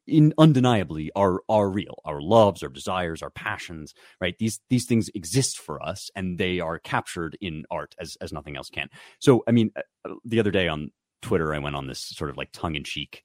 [0.07, 1.99] in undeniably are are real.
[2.05, 4.37] Our loves, our desires, our passions, right?
[4.37, 8.57] These these things exist for us and they are captured in art as as nothing
[8.57, 8.89] else can.
[9.19, 10.91] So I mean uh, the other day on
[11.21, 13.23] Twitter I went on this sort of like tongue in cheek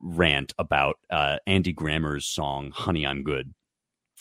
[0.00, 3.54] rant about uh, Andy Grammer's song "Honey, I'm Good,"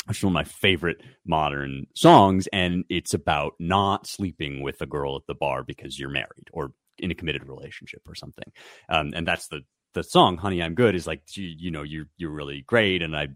[0.06, 4.86] which is one of my favorite modern songs, and it's about not sleeping with a
[4.86, 8.52] girl at the bar because you're married or in a committed relationship or something.
[8.90, 9.62] Um, and that's the
[9.94, 13.16] the song "Honey, I'm Good" is like you, you know you're you're really great, and
[13.16, 13.30] I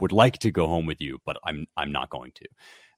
[0.00, 2.48] would like to go home with you, but I'm I'm not going to.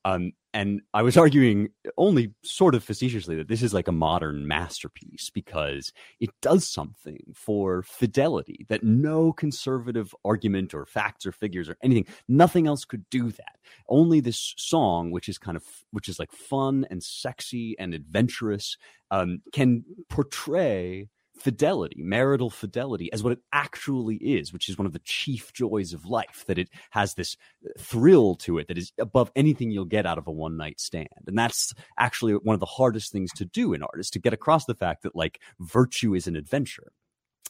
[0.05, 4.47] Um, and I was arguing only sort of facetiously that this is like a modern
[4.47, 11.69] masterpiece because it does something for fidelity that no conservative argument or facts or figures
[11.69, 13.57] or anything, nothing else could do that.
[13.89, 18.77] Only this song, which is kind of, which is like fun and sexy and adventurous,
[19.11, 24.93] um, can portray fidelity, marital fidelity, as what it actually is, which is one of
[24.93, 27.37] the chief joys of life, that it has this
[27.79, 31.09] thrill to it that is above anything you'll get out of a one night stand.
[31.27, 34.33] And that's actually one of the hardest things to do in art is to get
[34.33, 36.93] across the fact that like virtue is an adventure.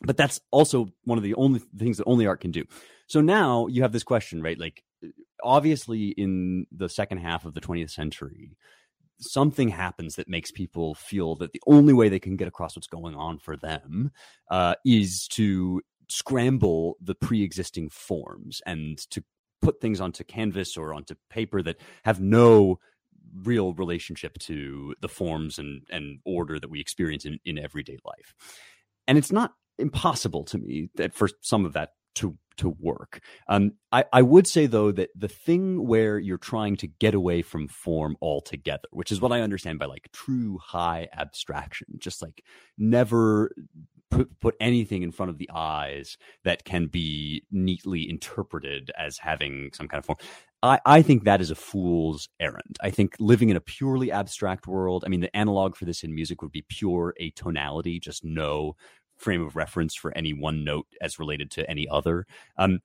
[0.03, 2.65] But that's also one of the only things that only art can do.
[3.07, 4.59] So now you have this question, right?
[4.59, 4.83] Like,
[5.43, 8.57] obviously, in the second half of the 20th century,
[9.21, 12.87] something happens that makes people feel that the only way they can get across what's
[12.87, 14.11] going on for them
[14.51, 19.23] uh, is to scramble the pre-existing forms and to
[19.63, 22.79] put things onto canvas or onto paper that have no
[23.43, 28.35] real relationship to the forms and, and order that we experience in, in everyday life.
[29.09, 33.21] And it's not impossible to me that for some of that to to work.
[33.49, 37.43] Um, I, I would say though that the thing where you're trying to get away
[37.43, 42.43] from form altogether, which is what I understand by like true high abstraction, just like
[42.79, 43.51] never
[44.11, 49.71] put, put anything in front of the eyes that can be neatly interpreted as having
[49.73, 50.19] some kind of form.
[50.63, 52.79] I, I think that is a fool's errand.
[52.81, 56.15] I think living in a purely abstract world, I mean, the analog for this in
[56.15, 58.77] music would be pure atonality, just no
[59.17, 62.27] frame of reference for any one note as related to any other.
[62.59, 62.81] Um,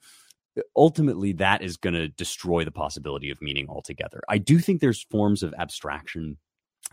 [0.75, 4.21] ultimately, that is going to destroy the possibility of meaning altogether.
[4.29, 6.37] I do think there's forms of abstraction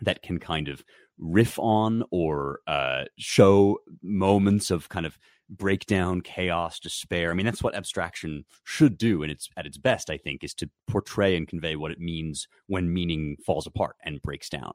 [0.02, 0.84] that can kind of
[1.18, 5.18] riff on or uh, show moments of kind of
[5.48, 7.30] breakdown, chaos, despair.
[7.30, 10.10] I mean, that's what abstraction should do, and it's at its best.
[10.10, 14.22] I think is to portray and convey what it means when meaning falls apart and
[14.22, 14.72] breaks down.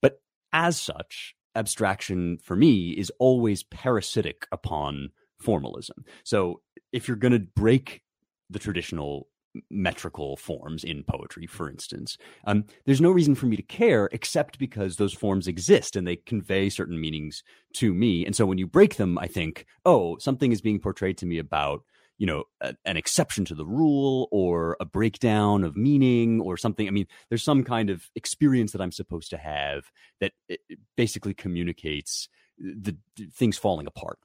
[0.00, 0.20] But
[0.52, 6.04] as such, abstraction for me is always parasitic upon formalism.
[6.24, 6.60] So
[6.92, 8.02] if you're going to break
[8.50, 9.28] the traditional
[9.70, 14.58] metrical forms in poetry, for instance, um, there's no reason for me to care except
[14.58, 17.42] because those forms exist and they convey certain meanings
[17.74, 18.26] to me.
[18.26, 21.38] And so when you break them, I think, oh, something is being portrayed to me
[21.38, 21.82] about
[22.18, 26.86] you know a, an exception to the rule or a breakdown of meaning or something
[26.86, 29.90] i mean there's some kind of experience that i'm supposed to have
[30.20, 30.56] that eh,
[30.96, 34.18] basically communicates the, the things falling apart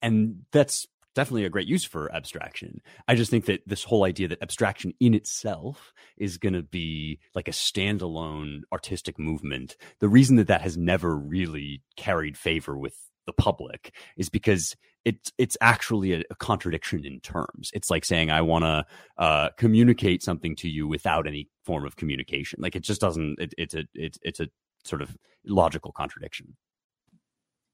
[0.00, 2.80] and that's definitely a great use for abstraction.
[3.06, 7.20] I just think that this whole idea that abstraction in itself is going to be
[7.34, 9.76] like a standalone artistic movement.
[10.00, 12.96] The reason that that has never really carried favor with
[13.26, 17.70] the public is because it's it's actually a, a, contradiction in terms.
[17.74, 18.84] It's like saying I want to
[19.18, 22.60] uh, communicate something to you without any form of communication.
[22.62, 23.38] Like it just doesn't.
[23.38, 24.48] It, it's a it, it's a
[24.84, 26.56] sort of logical contradiction.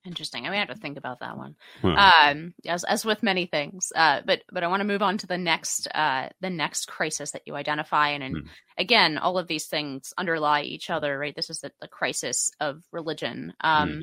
[0.07, 0.47] Interesting.
[0.47, 1.57] I mean, I have to think about that one.
[1.83, 1.89] Hmm.
[1.89, 5.27] Um, as as with many things, uh, but but I want to move on to
[5.27, 8.49] the next uh, the next crisis that you identify, and, and hmm.
[8.79, 11.37] again, all of these things underlie each other, right?
[11.37, 13.53] This is the, the crisis of religion.
[13.61, 14.01] Um, hmm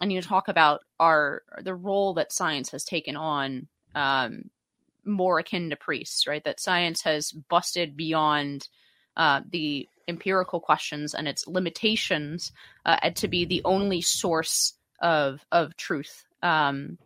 [0.00, 4.50] and you talk about our the role that science has taken on um,
[5.04, 6.42] more akin to priests, right?
[6.44, 8.68] That science has busted beyond
[9.16, 12.52] uh, the empirical questions and its limitations
[12.84, 16.24] uh, to be the only source of of truth.
[16.42, 16.98] Um,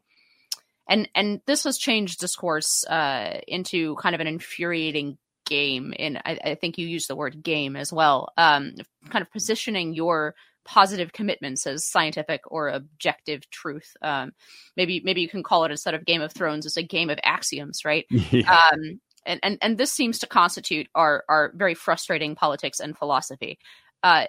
[0.88, 6.38] and and this has changed discourse uh, into kind of an infuriating game in I,
[6.42, 8.76] I, think you use the word game as well um,
[9.10, 10.34] kind of positioning your
[10.64, 13.96] positive commitments as scientific or objective truth.
[14.02, 14.32] Um,
[14.76, 17.18] maybe maybe you can call it instead of game of thrones as a game of
[17.22, 18.06] axioms right?
[18.30, 18.68] Yeah.
[18.72, 23.58] um, and, and and this seems to constitute our our very frustrating politics and philosophy.
[24.02, 24.26] Uh,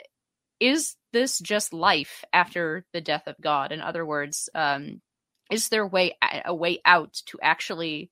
[0.59, 3.71] is this just life after the death of god?
[3.71, 5.01] In other words um,
[5.51, 8.09] is there way a way out to actually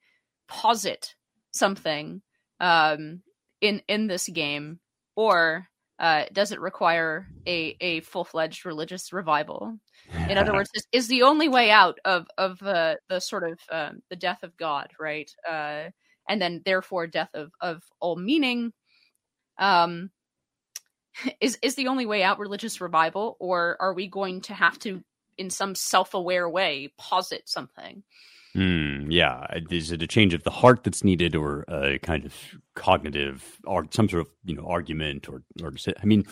[0.47, 1.15] posit
[1.51, 2.21] something
[2.59, 3.21] um,
[3.61, 4.79] in in this game,
[5.15, 5.67] or
[6.03, 9.79] uh, does it require a a full fledged religious revival?
[10.29, 13.59] In other words, is, is, the only way out of of uh, the sort of
[13.71, 15.31] um, the death of God, right?
[15.49, 15.91] Uh,
[16.27, 18.73] and then therefore death of of all meaning.
[19.57, 20.09] Um,
[21.39, 25.01] is is the only way out religious revival, or are we going to have to,
[25.37, 28.03] in some self aware way, posit something?
[28.55, 29.45] Mm, yeah.
[29.71, 32.35] Is it a change of the heart that's needed or a kind of
[32.75, 36.23] cognitive or some sort of, you know, argument or, or, I mean,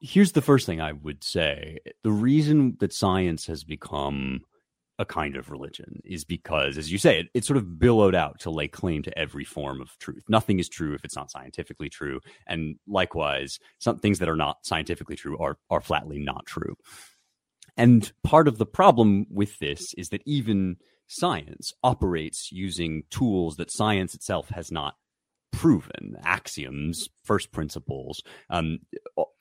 [0.00, 1.78] here's the first thing I would say.
[2.02, 4.40] The reason that science has become
[4.98, 8.50] a kind of religion is because, as you say, it, sort of billowed out to
[8.50, 10.24] lay claim to every form of truth.
[10.28, 12.20] Nothing is true if it's not scientifically true.
[12.46, 16.76] And likewise, some things that are not scientifically true are, are flatly not true.
[17.78, 20.76] And part of the problem with this is that even
[21.10, 24.94] science operates using tools that science itself has not
[25.52, 28.78] proven axioms first principles um,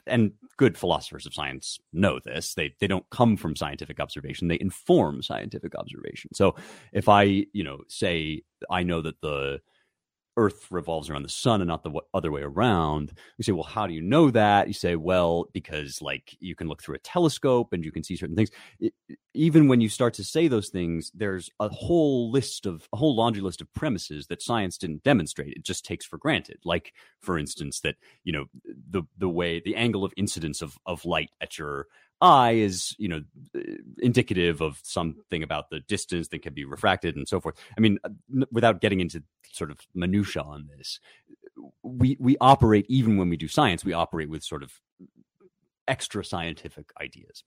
[0.08, 2.56] and good philosophers of science know this.
[2.56, 4.48] They they don't come from scientific observation.
[4.48, 6.34] They inform scientific observation.
[6.34, 6.56] So
[6.92, 8.42] if i you know say
[8.72, 9.62] i know that the
[10.40, 13.12] Earth revolves around the sun and not the other way around.
[13.38, 14.68] You say, well, how do you know that?
[14.68, 18.16] You say, well, because like you can look through a telescope and you can see
[18.16, 18.50] certain things.
[18.80, 18.94] It,
[19.34, 23.18] even when you start to say those things, there's a whole list of a whole
[23.18, 25.58] laundry list of premises that science didn't demonstrate.
[25.58, 26.60] It just takes for granted.
[26.64, 28.46] Like, for instance, that you know
[28.90, 31.88] the the way the angle of incidence of of light at your
[32.22, 33.22] eye is you know
[34.00, 37.56] indicative of something about the distance that can be refracted and so forth.
[37.78, 38.00] I mean
[38.52, 41.00] without getting into sort of minutia on this
[41.84, 44.80] we we operate even when we do science we operate with sort of
[45.88, 47.44] extra scientific ideas.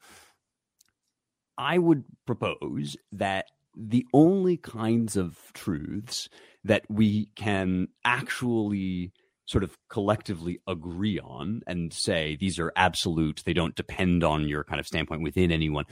[1.56, 3.46] I would propose that
[3.76, 6.28] the only kinds of truths
[6.64, 9.12] that we can actually
[9.52, 14.64] sort of collectively agree on and say these are absolute, they don't depend on your
[14.64, 15.84] kind of standpoint within anyone,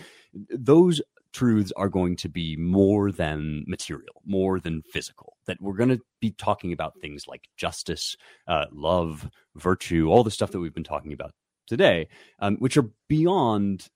[0.48, 1.02] those
[1.32, 5.36] truths are going to be more than material, more than physical.
[5.46, 8.16] That we're going to be talking about things like justice,
[8.48, 11.32] uh, love, virtue, all the stuff that we've been talking about
[11.66, 12.08] today,
[12.40, 13.88] um, which are beyond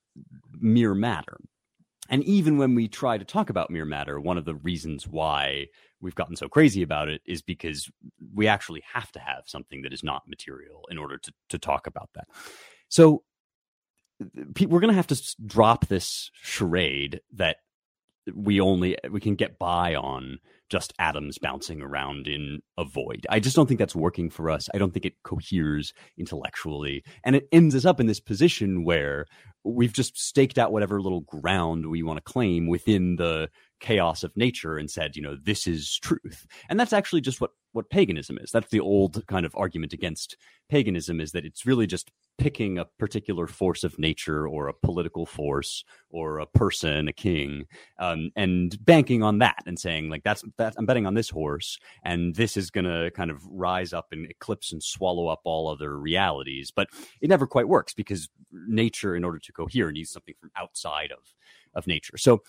[0.61, 1.39] mere matter.
[2.11, 5.69] And even when we try to talk about mere matter, one of the reasons why
[6.05, 7.90] we've gotten so crazy about it is because
[8.32, 11.86] we actually have to have something that is not material in order to, to talk
[11.86, 12.28] about that.
[12.88, 13.24] So
[14.20, 17.57] we're going to have to drop this charade that
[18.32, 20.38] we only we can get by on
[20.70, 23.26] just atoms bouncing around in a void.
[23.28, 24.68] I just don't think that's working for us.
[24.72, 27.05] I don't think it coheres intellectually.
[27.22, 29.26] And it ends us up in this position where
[29.62, 33.50] we've just staked out whatever little ground we want to claim within the
[33.85, 36.47] chaos of nature and said, you know, this is truth.
[36.70, 38.53] And that's actually just what what paganism is.
[38.53, 40.37] That's the old kind of argument against
[40.70, 45.26] paganism is that it's really just picking a particular force of nature or a political
[45.26, 47.64] force or a person, a king,
[47.99, 51.78] um, and banking on that and saying like that's that I'm betting on this horse
[52.05, 55.68] and this is going to kind of rise up and eclipse and swallow up all
[55.68, 56.72] other realities.
[56.74, 56.89] But
[57.20, 61.35] it never quite works because nature, in order to cohere, needs something from outside of
[61.74, 62.16] of nature.
[62.16, 62.43] So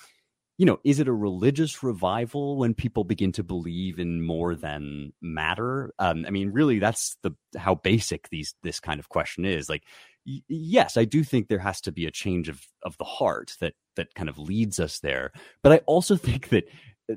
[0.58, 5.12] you know, is it a religious revival when people begin to believe in more than
[5.22, 5.94] matter?
[6.00, 9.68] Um, I mean, really, that's the how basic these this kind of question is.
[9.68, 9.84] Like,
[10.26, 13.54] y- yes, I do think there has to be a change of of the heart
[13.60, 15.32] that that kind of leads us there.
[15.62, 16.66] But I also think that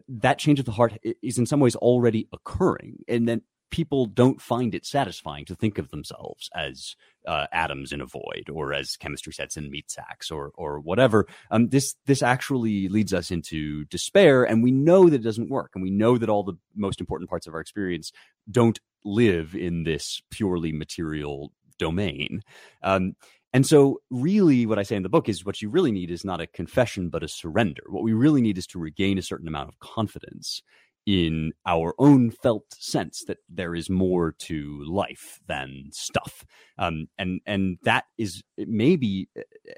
[0.08, 4.40] that change of the heart is in some ways already occurring, and then people don't
[4.40, 6.96] find it satisfying to think of themselves as
[7.26, 11.26] uh, atoms in a void or as chemistry sets in meat sacks or or whatever.
[11.50, 15.72] Um, this this actually leads us into despair, and we know that it doesn't work,
[15.74, 18.12] and we know that all the most important parts of our experience
[18.50, 22.42] don't live in this purely material domain.
[22.82, 23.14] Um,
[23.54, 26.24] and so, really, what I say in the book is what you really need is
[26.24, 27.82] not a confession, but a surrender.
[27.88, 30.62] What we really need is to regain a certain amount of confidence
[31.08, 36.44] in our own felt sense that there is more to life than stuff
[36.76, 39.26] um, and and that is maybe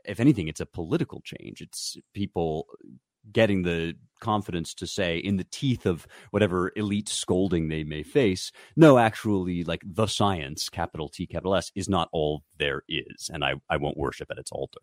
[0.05, 2.67] if anything it's a political change it's people
[3.33, 8.51] getting the confidence to say, in the teeth of whatever elite scolding they may face,
[8.77, 13.45] no, actually, like the science, capital T, capital S, is not all there is, and
[13.45, 14.81] I, I won't worship at its altar.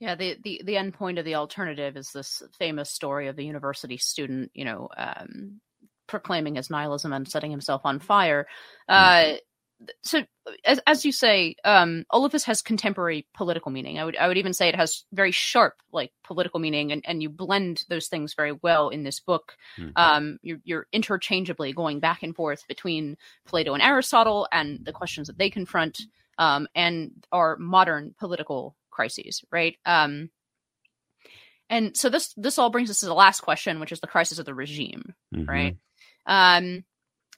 [0.00, 3.44] Yeah, the, the the end point of the alternative is this famous story of the
[3.44, 5.60] university student, you know, um,
[6.06, 8.46] proclaiming his nihilism and setting himself on fire.
[8.88, 9.34] Uh,
[10.02, 10.22] so
[10.64, 14.28] as, as you say um, all of this has contemporary political meaning i would i
[14.28, 18.08] would even say it has very sharp like political meaning and, and you blend those
[18.08, 19.90] things very well in this book mm-hmm.
[19.96, 25.28] um, you're, you're interchangeably going back and forth between plato and aristotle and the questions
[25.28, 26.02] that they confront
[26.38, 30.30] um, and our modern political crises right um,
[31.68, 34.38] and so this this all brings us to the last question which is the crisis
[34.38, 35.48] of the regime mm-hmm.
[35.48, 35.76] right
[36.26, 36.84] um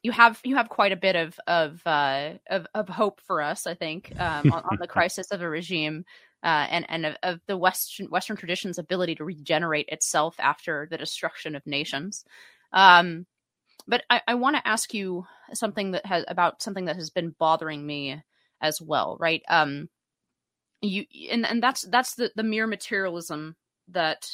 [0.03, 3.66] you have you have quite a bit of of uh, of, of hope for us,
[3.66, 6.05] I think, um, on, on, the crisis of a regime
[6.42, 10.98] uh, and and of, of, the Western Western tradition's ability to regenerate itself after the
[10.98, 12.24] destruction of nations.
[12.72, 13.26] Um,
[13.86, 17.34] but I, I want to ask you something that has about something that has been
[17.38, 18.22] bothering me
[18.61, 19.42] as well, right?
[19.48, 19.88] Um,
[20.83, 23.57] you and and that's that's the the mere materialism
[23.89, 24.28] that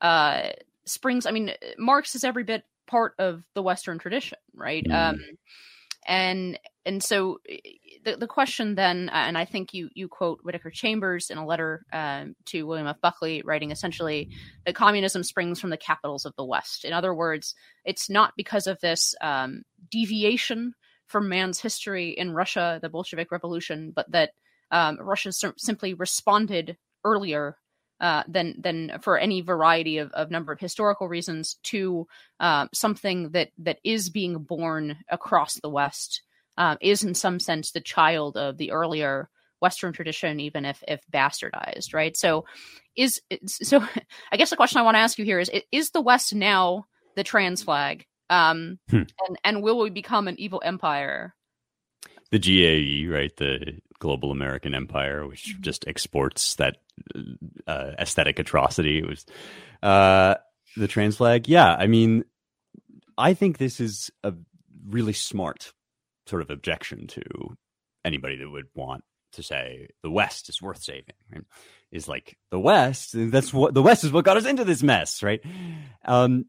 [0.00, 0.50] uh
[0.84, 1.26] springs.
[1.26, 4.84] I mean, Marx is every bit part of the Western tradition, right?
[4.84, 4.94] Mm.
[4.94, 5.20] Um,
[6.06, 7.38] and and so
[8.04, 11.86] the the question then, and I think you you quote Whittaker Chambers in a letter
[11.92, 13.00] um, to William F.
[13.00, 14.28] Buckley, writing essentially
[14.66, 16.84] that communism springs from the capitals of the West.
[16.84, 17.54] In other words,
[17.84, 20.74] it's not because of this um, deviation
[21.06, 24.32] from man's history in Russia, the Bolshevik Revolution, but that
[24.74, 27.56] um, Russia simply responded earlier
[28.00, 32.08] uh, than than for any variety of, of number of historical reasons to
[32.40, 36.22] uh, something that that is being born across the West
[36.58, 41.00] um, is in some sense the child of the earlier Western tradition, even if if
[41.12, 42.16] bastardized, right?
[42.16, 42.44] So,
[42.96, 43.86] is so.
[44.32, 46.86] I guess the question I want to ask you here is: Is the West now
[47.14, 49.02] the trans flag, um, hmm.
[49.28, 51.32] and and will we become an evil empire?
[52.30, 53.34] The GAE, right?
[53.36, 55.62] The Global American Empire, which mm-hmm.
[55.62, 56.76] just exports that
[57.66, 58.98] uh, aesthetic atrocity.
[58.98, 59.24] It was
[59.82, 60.34] uh,
[60.76, 61.48] the trans flag.
[61.48, 62.24] Yeah, I mean,
[63.16, 64.34] I think this is a
[64.86, 65.72] really smart
[66.26, 67.22] sort of objection to
[68.04, 71.14] anybody that would want to say the West is worth saving.
[71.32, 71.44] Right?
[71.90, 73.12] Is like the West.
[73.14, 75.40] That's what the West is what got us into this mess, right?
[76.04, 76.46] Um,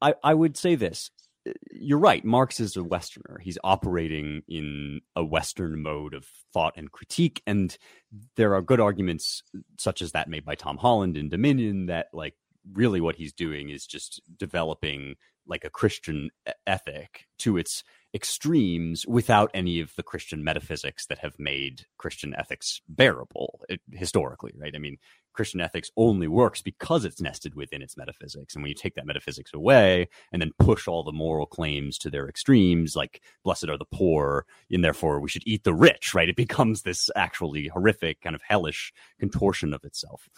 [0.00, 1.10] I I would say this
[1.48, 2.24] Uh, you're right.
[2.24, 3.38] Marx is a Westerner.
[3.40, 7.42] He's operating in a Western mode of thought and critique.
[7.46, 7.76] And
[8.36, 9.42] there are good arguments,
[9.78, 12.34] such as that made by Tom Holland in Dominion, that like
[12.72, 15.16] really what he's doing is just developing
[15.46, 16.30] like a Christian
[16.66, 17.82] ethic to its
[18.14, 24.52] extremes without any of the Christian metaphysics that have made Christian ethics bearable it, historically,
[24.56, 24.74] right?
[24.74, 24.98] I mean,
[25.32, 28.54] Christian ethics only works because it's nested within its metaphysics.
[28.54, 32.10] And when you take that metaphysics away and then push all the moral claims to
[32.10, 36.28] their extremes, like blessed are the poor, and therefore we should eat the rich, right?
[36.28, 40.28] It becomes this actually horrific kind of hellish contortion of itself.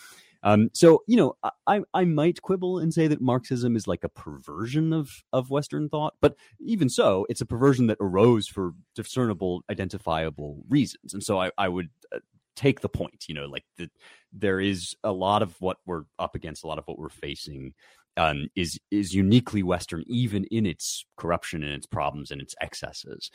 [0.45, 1.37] Um, so you know,
[1.67, 5.89] I I might quibble and say that Marxism is like a perversion of of Western
[5.89, 11.41] thought, but even so, it's a perversion that arose for discernible, identifiable reasons, and so
[11.41, 12.19] I I would uh,
[12.57, 13.25] take the point.
[13.29, 13.91] You know, like the,
[14.33, 17.75] there is a lot of what we're up against, a lot of what we're facing.
[18.19, 23.31] Um, is is uniquely Western, even in its corruption and its problems and its excesses.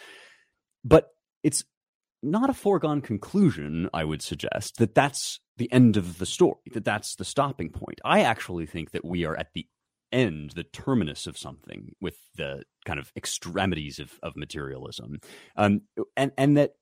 [0.84, 1.07] But
[1.41, 1.65] it's
[2.22, 6.86] not a foregone conclusion, I would suggest, that that's the end of the story, that
[6.86, 7.99] that's the stopping point.
[8.05, 9.68] I actually think that we are at the
[10.11, 15.20] end, the terminus of something with the kind of extremities of, of materialism.
[15.55, 15.82] Um,
[16.15, 16.74] and, and that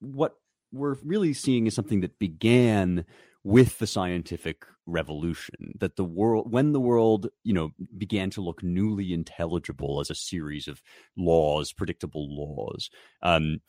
[0.00, 0.34] what
[0.74, 3.04] we're really seeing is something that began
[3.42, 8.62] with the scientific revolution that the world when the world you know began to look
[8.62, 10.82] newly intelligible as a series of
[11.16, 12.90] laws predictable laws
[13.22, 13.60] um,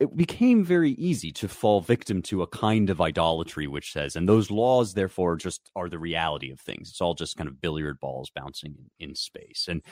[0.00, 4.28] it became very easy to fall victim to a kind of idolatry which says and
[4.28, 6.90] those laws therefore just are the reality of things.
[6.90, 9.66] It's all just kind of billiard balls bouncing in, in space.
[9.68, 9.82] And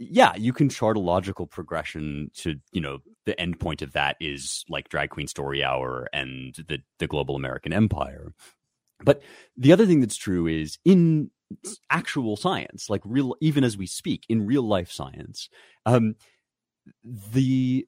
[0.00, 4.16] yeah you can chart a logical progression to you know the end point of that
[4.18, 8.32] is like drag queen story hour and the the global american empire.
[9.02, 9.22] But
[9.56, 11.30] the other thing that's true is in
[11.90, 15.48] actual science like real even as we speak in real life science
[15.84, 16.14] um
[17.04, 17.86] the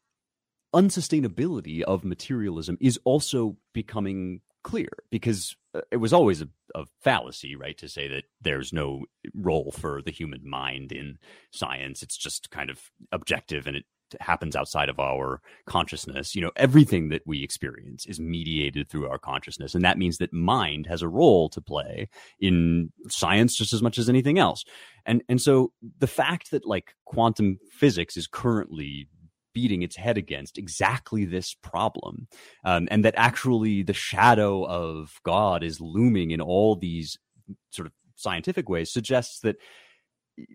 [0.75, 7.57] unsustainability of materialism is also becoming clear because uh, it was always a, a, fallacy,
[7.57, 9.05] right, to say that there's no
[9.35, 11.19] role for the human mind in
[11.51, 12.03] science.
[12.03, 13.85] It's just kind of objective and it
[14.21, 16.35] happens outside of our consciousness.
[16.35, 19.75] You know, everything that we experience is mediated through our consciousness.
[19.75, 22.09] And that means that mind has a role to play
[22.41, 24.65] in science just as much as anything else.
[25.07, 29.09] And, and so the fact that like quantum physics is currently
[29.53, 32.29] beating its head against exactly this problem.
[32.65, 37.19] Um, and that actually the shadow of God is looming in all these
[37.71, 39.57] sort of scientific ways suggests that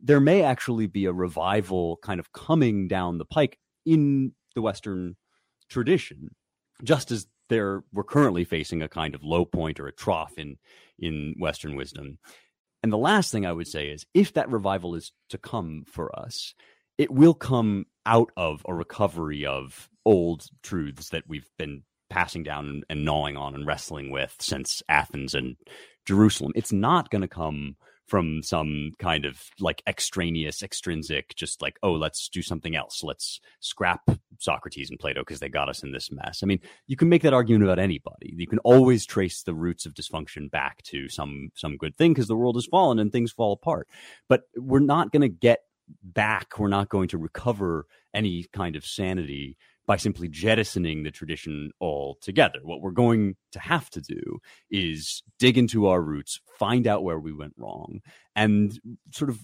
[0.01, 5.15] there may actually be a revival kind of coming down the pike in the Western
[5.69, 6.35] tradition,
[6.83, 10.57] just as there we're currently facing a kind of low point or a trough in
[10.99, 12.17] in Western wisdom.
[12.83, 16.17] And the last thing I would say is if that revival is to come for
[16.17, 16.53] us,
[16.97, 22.83] it will come out of a recovery of old truths that we've been passing down
[22.89, 25.57] and, gnawing on and wrestling with since Athens and
[26.05, 26.53] Jerusalem.
[26.55, 27.75] It's not going to come
[28.07, 33.03] from some kind of like extraneous, extrinsic, just like, oh, let's do something else.
[33.03, 34.01] Let's scrap
[34.39, 36.39] Socrates and Plato because they got us in this mess.
[36.41, 38.33] I mean, you can make that argument about anybody.
[38.37, 42.27] You can always trace the roots of dysfunction back to some some good thing because
[42.27, 43.89] the world has fallen and things fall apart.
[44.29, 45.59] But we're not going to get
[46.03, 46.59] back.
[46.59, 52.59] We're not going to recover any kind of sanity by simply jettisoning the tradition altogether.
[52.61, 57.19] What we're going to have to do is dig into our roots, find out where
[57.19, 58.01] we went wrong,
[58.35, 58.77] and
[59.11, 59.39] sort of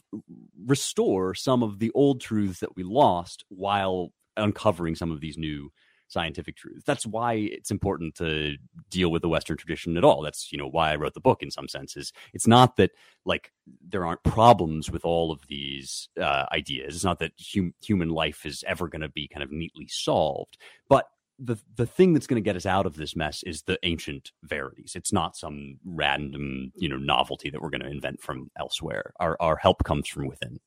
[0.66, 5.72] restore some of the old truths that we lost while uncovering some of these new
[6.14, 6.84] scientific truth.
[6.86, 8.56] That's why it's important to
[8.90, 10.22] deal with the Western tradition at all.
[10.22, 12.14] That's you know why I wrote the book in some senses.
[12.34, 12.92] It's not that
[13.26, 13.52] like
[13.86, 16.96] there aren't problems with all of these uh, ideas.
[16.96, 20.58] It's not that hum- human life is ever going to be kind of neatly solved,
[20.88, 21.08] but
[21.40, 24.32] the the thing that's going to get us out of this mess is the ancient
[24.44, 24.94] verities.
[24.96, 29.14] It's not some random, you know, novelty that we're going to invent from elsewhere.
[29.20, 30.60] Our our help comes from within.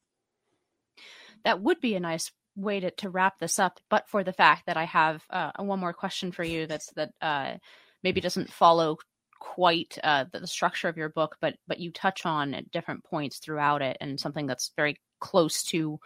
[1.45, 4.67] That would be a nice way to, to wrap this up, but for the fact
[4.67, 7.55] that I have uh, one more question for you that's that uh,
[8.03, 8.97] maybe doesn't follow
[9.39, 13.05] quite uh, the, the, structure of your book, but but you touch on at different
[13.05, 15.99] points throughout it, and something that's very close to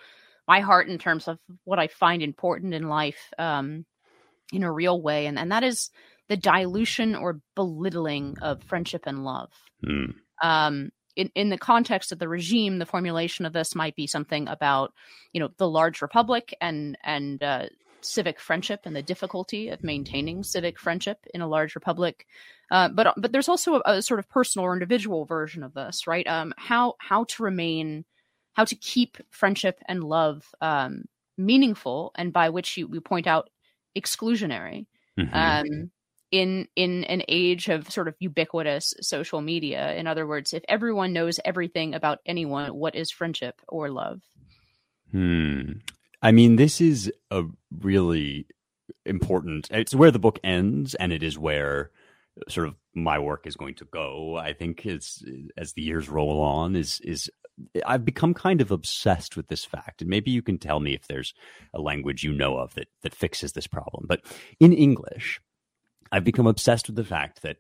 [0.49, 3.87] my heart in terms of what I find important in life um,
[4.53, 5.91] in a real way, and and that is
[6.29, 9.51] the dilution or belittling of friendship and love.
[9.85, 10.15] Mm.
[10.43, 14.49] Um, in, in the context of the regime, the formulation of this might be something
[14.49, 14.93] about,
[15.33, 17.67] you know, the large republic and and uh,
[18.01, 22.27] civic friendship and the difficulty of maintaining civic friendship in a large republic.
[22.71, 26.07] Uh, but but there's also a, a, sort of personal or individual version of this,
[26.07, 26.27] right?
[26.27, 28.05] Um, how how to remain,
[28.53, 31.05] how to keep friendship and love um,
[31.37, 33.51] meaningful, and by which you, you point out
[33.97, 34.87] exclusionary.
[35.19, 35.35] Mm-hmm.
[35.35, 35.91] Um,
[36.31, 39.95] in in an age of sort of ubiquitous social media.
[39.95, 44.21] In other words if everyone knows everything about anyone what is friendship or love?
[45.11, 45.73] Hmm.
[46.23, 47.45] I mean this is a
[47.81, 48.47] really
[49.07, 51.91] important it's where the book ends and it is where
[52.49, 54.37] sort of my work is going to go.
[54.37, 55.23] I think as
[55.57, 57.31] as the years roll on is is
[57.85, 61.07] I've become kind of obsessed with this fact, and maybe you can tell me if
[61.07, 61.35] there's
[61.75, 64.07] a language you know of that that fixes this problem.
[64.09, 64.23] But
[64.59, 65.41] in English,
[66.13, 67.59] I've become obsessed with the fact that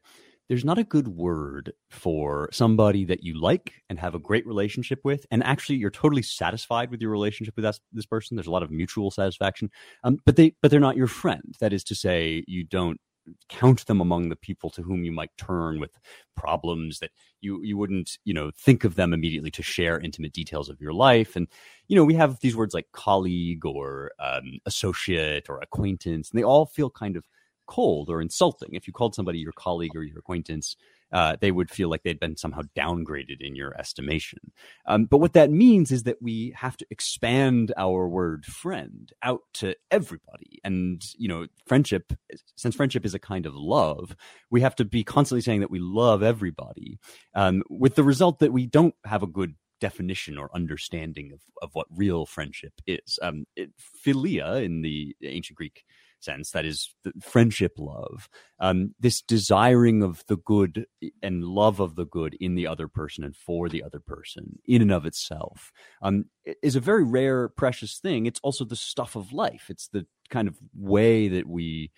[0.48, 4.98] there's not a good word for somebody that you like and have a great relationship
[5.04, 8.36] with, and actually you're totally satisfied with your relationship with this, person.
[8.36, 9.70] There's a lot of mutual satisfaction,
[10.02, 11.54] um, but they but they're not your friend.
[11.60, 13.00] That is to say, you don't
[13.48, 15.98] count them among the people to whom you might turn with
[16.36, 20.68] problems that you you wouldn't you know think of them immediately to share intimate details
[20.68, 21.46] of your life and
[21.86, 26.44] you know we have these words like colleague or um, associate or acquaintance and they
[26.44, 27.24] all feel kind of
[27.70, 28.70] cold or insulting.
[28.72, 30.76] If you called somebody your colleague or your acquaintance,
[31.12, 34.40] uh, they would feel like they'd been somehow downgraded in your estimation.
[34.86, 39.42] Um, but what that means is that we have to expand our word friend out
[39.54, 40.60] to everybody.
[40.64, 42.12] And, you know, friendship,
[42.56, 44.16] since friendship is a kind of love,
[44.50, 46.98] we have to be constantly saying that we love everybody,
[47.34, 51.70] um, with the result that we don't have a good definition or understanding of, of
[51.72, 53.18] what real friendship is.
[53.22, 53.70] Um, it,
[54.04, 55.84] philia in the ancient Greek
[56.22, 58.28] sense that is friendship love
[58.58, 60.86] um, this desiring of the good
[61.22, 64.82] and love of the good in the other person and for the other person in
[64.82, 65.72] and of itself
[66.02, 66.24] um,
[66.62, 68.26] is a very rare precious thing.
[68.26, 69.66] It's also the stuff of life.
[69.68, 71.90] It's the kind of way that we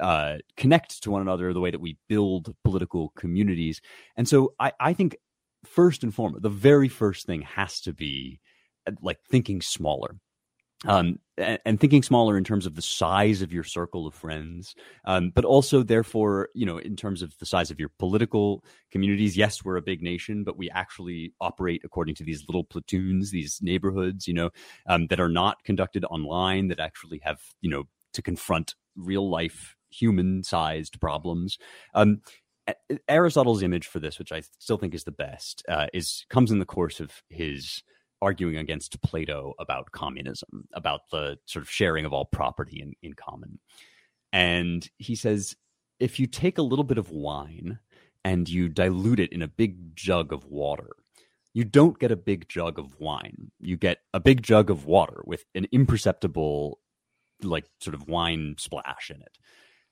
[0.00, 3.80] uh, connect to one another the way that we build political communities.
[4.16, 5.16] And so I, I think
[5.64, 8.40] first and foremost the very first thing has to be
[8.86, 10.16] uh, like thinking smaller
[10.84, 14.74] um, and, and, thinking smaller in terms of the size of your circle of friends,
[15.06, 19.36] um, but also, therefore, you know, in terms of the size of your political communities.
[19.36, 23.58] Yes, we're a big nation, but we actually operate according to these little platoons, these
[23.62, 24.50] neighborhoods, you know,
[24.86, 29.76] um, that are not conducted online, that actually have, you know, to confront real life
[29.90, 31.58] human sized problems.
[31.94, 32.20] Um,
[33.08, 36.58] Aristotle's image for this, which I still think is the best, uh, is comes in
[36.58, 37.82] the course of his
[38.22, 43.14] arguing against Plato about communism, about the sort of sharing of all property in, in
[43.14, 43.58] common.
[44.32, 45.56] And he says,
[46.00, 47.78] if you take a little bit of wine
[48.24, 50.90] and you dilute it in a big jug of water,
[51.54, 53.50] you don't get a big jug of wine.
[53.60, 56.80] You get a big jug of water with an imperceptible,
[57.42, 59.38] like, sort of wine splash in it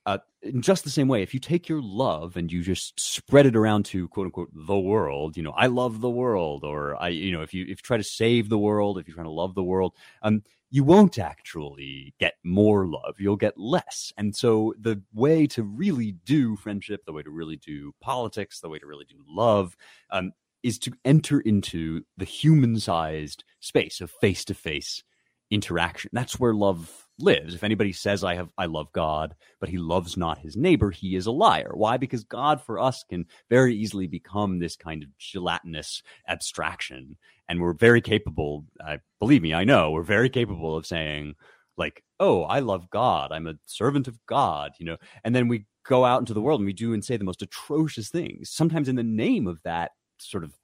[0.07, 3.47] uh, in just the same way, if you take your love and you just spread
[3.47, 7.09] it around to quote unquote the world, you know, I love the world, or I,
[7.09, 9.31] you know, if you if you try to save the world, if you're trying to
[9.33, 13.15] love the world, um, you won't actually get more love.
[13.19, 14.13] You'll get less.
[14.17, 18.69] And so the way to really do friendship, the way to really do politics, the
[18.69, 19.77] way to really do love,
[20.11, 20.33] um,
[20.63, 25.05] is to enter into the human-sized space of face-to-face
[25.51, 26.11] interaction.
[26.13, 27.55] That's where love lives.
[27.55, 31.17] If anybody says I have I love God, but he loves not his neighbor, he
[31.17, 31.71] is a liar.
[31.75, 31.97] Why?
[31.97, 37.17] Because God for us can very easily become this kind of gelatinous abstraction,
[37.49, 38.65] and we're very capable.
[38.85, 41.35] I believe me, I know we're very capable of saying
[41.77, 43.33] like, "Oh, I love God.
[43.33, 46.61] I'm a servant of God," you know, and then we go out into the world
[46.61, 49.93] and we do and say the most atrocious things, sometimes in the name of that
[50.19, 50.55] sort of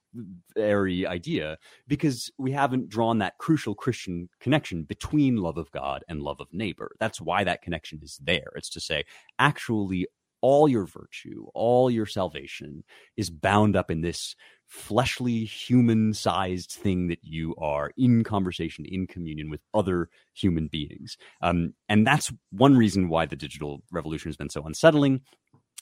[0.55, 6.23] very idea because we haven't drawn that crucial Christian connection between love of God and
[6.23, 6.93] love of neighbor.
[6.99, 8.53] That's why that connection is there.
[8.57, 9.05] It's to say,
[9.39, 10.07] actually,
[10.43, 12.83] all your virtue, all your salvation
[13.17, 14.35] is bound up in this
[14.67, 21.17] fleshly, human sized thing that you are in conversation, in communion with other human beings.
[21.43, 25.21] Um, and that's one reason why the digital revolution has been so unsettling.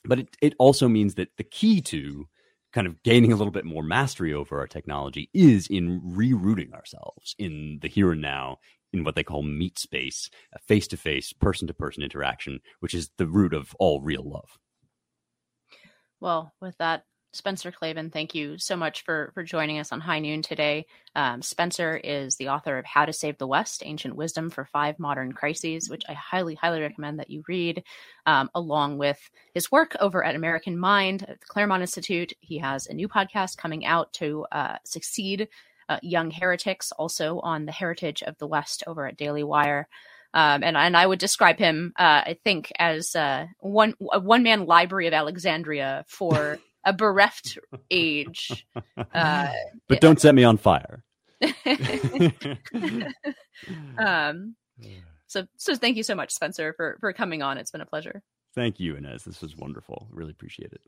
[0.05, 2.27] But it, it also means that the key to
[2.73, 7.35] kind of gaining a little bit more mastery over our technology is in rerouting ourselves
[7.39, 8.57] in the here and now
[8.93, 12.93] in what they call meat space, a face to face, person to person interaction, which
[12.93, 14.57] is the root of all real love.
[16.19, 20.19] Well, with that Spencer Klavan, thank you so much for for joining us on High
[20.19, 20.87] Noon today.
[21.15, 24.97] Um, Spencer is the author of How to Save the West: Ancient Wisdom for Five
[24.97, 27.83] Modern Crises, which I highly, highly recommend that you read,
[28.25, 32.33] um, along with his work over at American Mind at the Claremont Institute.
[32.39, 35.49] He has a new podcast coming out to uh, succeed
[35.87, 39.87] uh, young heretics, also on the heritage of the West over at Daily Wire.
[40.33, 44.65] Um, and and I would describe him, uh, I think, as uh, one one man
[44.65, 47.59] library of Alexandria for a bereft
[47.91, 48.65] age.
[49.13, 49.51] Uh,
[49.87, 51.03] but don't set me on fire.
[53.97, 54.55] um,
[55.27, 57.57] so so thank you so much, Spencer, for for coming on.
[57.57, 58.21] It's been a pleasure.
[58.55, 59.23] Thank you, Inez.
[59.23, 60.07] This was wonderful.
[60.11, 60.81] Really appreciate it.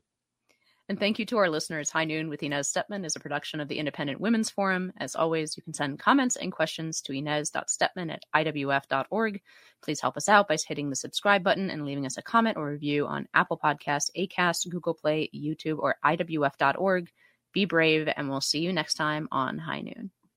[0.88, 1.90] And thank you to our listeners.
[1.90, 4.92] High Noon with Inez Stepman is a production of the Independent Women's Forum.
[4.98, 9.40] As always, you can send comments and questions to inez.stepman at iwf.org.
[9.82, 12.68] Please help us out by hitting the subscribe button and leaving us a comment or
[12.70, 17.10] review on Apple Podcasts, Acast, Google Play, YouTube, or iwf.org.
[17.52, 20.10] Be brave, and we'll see you next time on High Noon.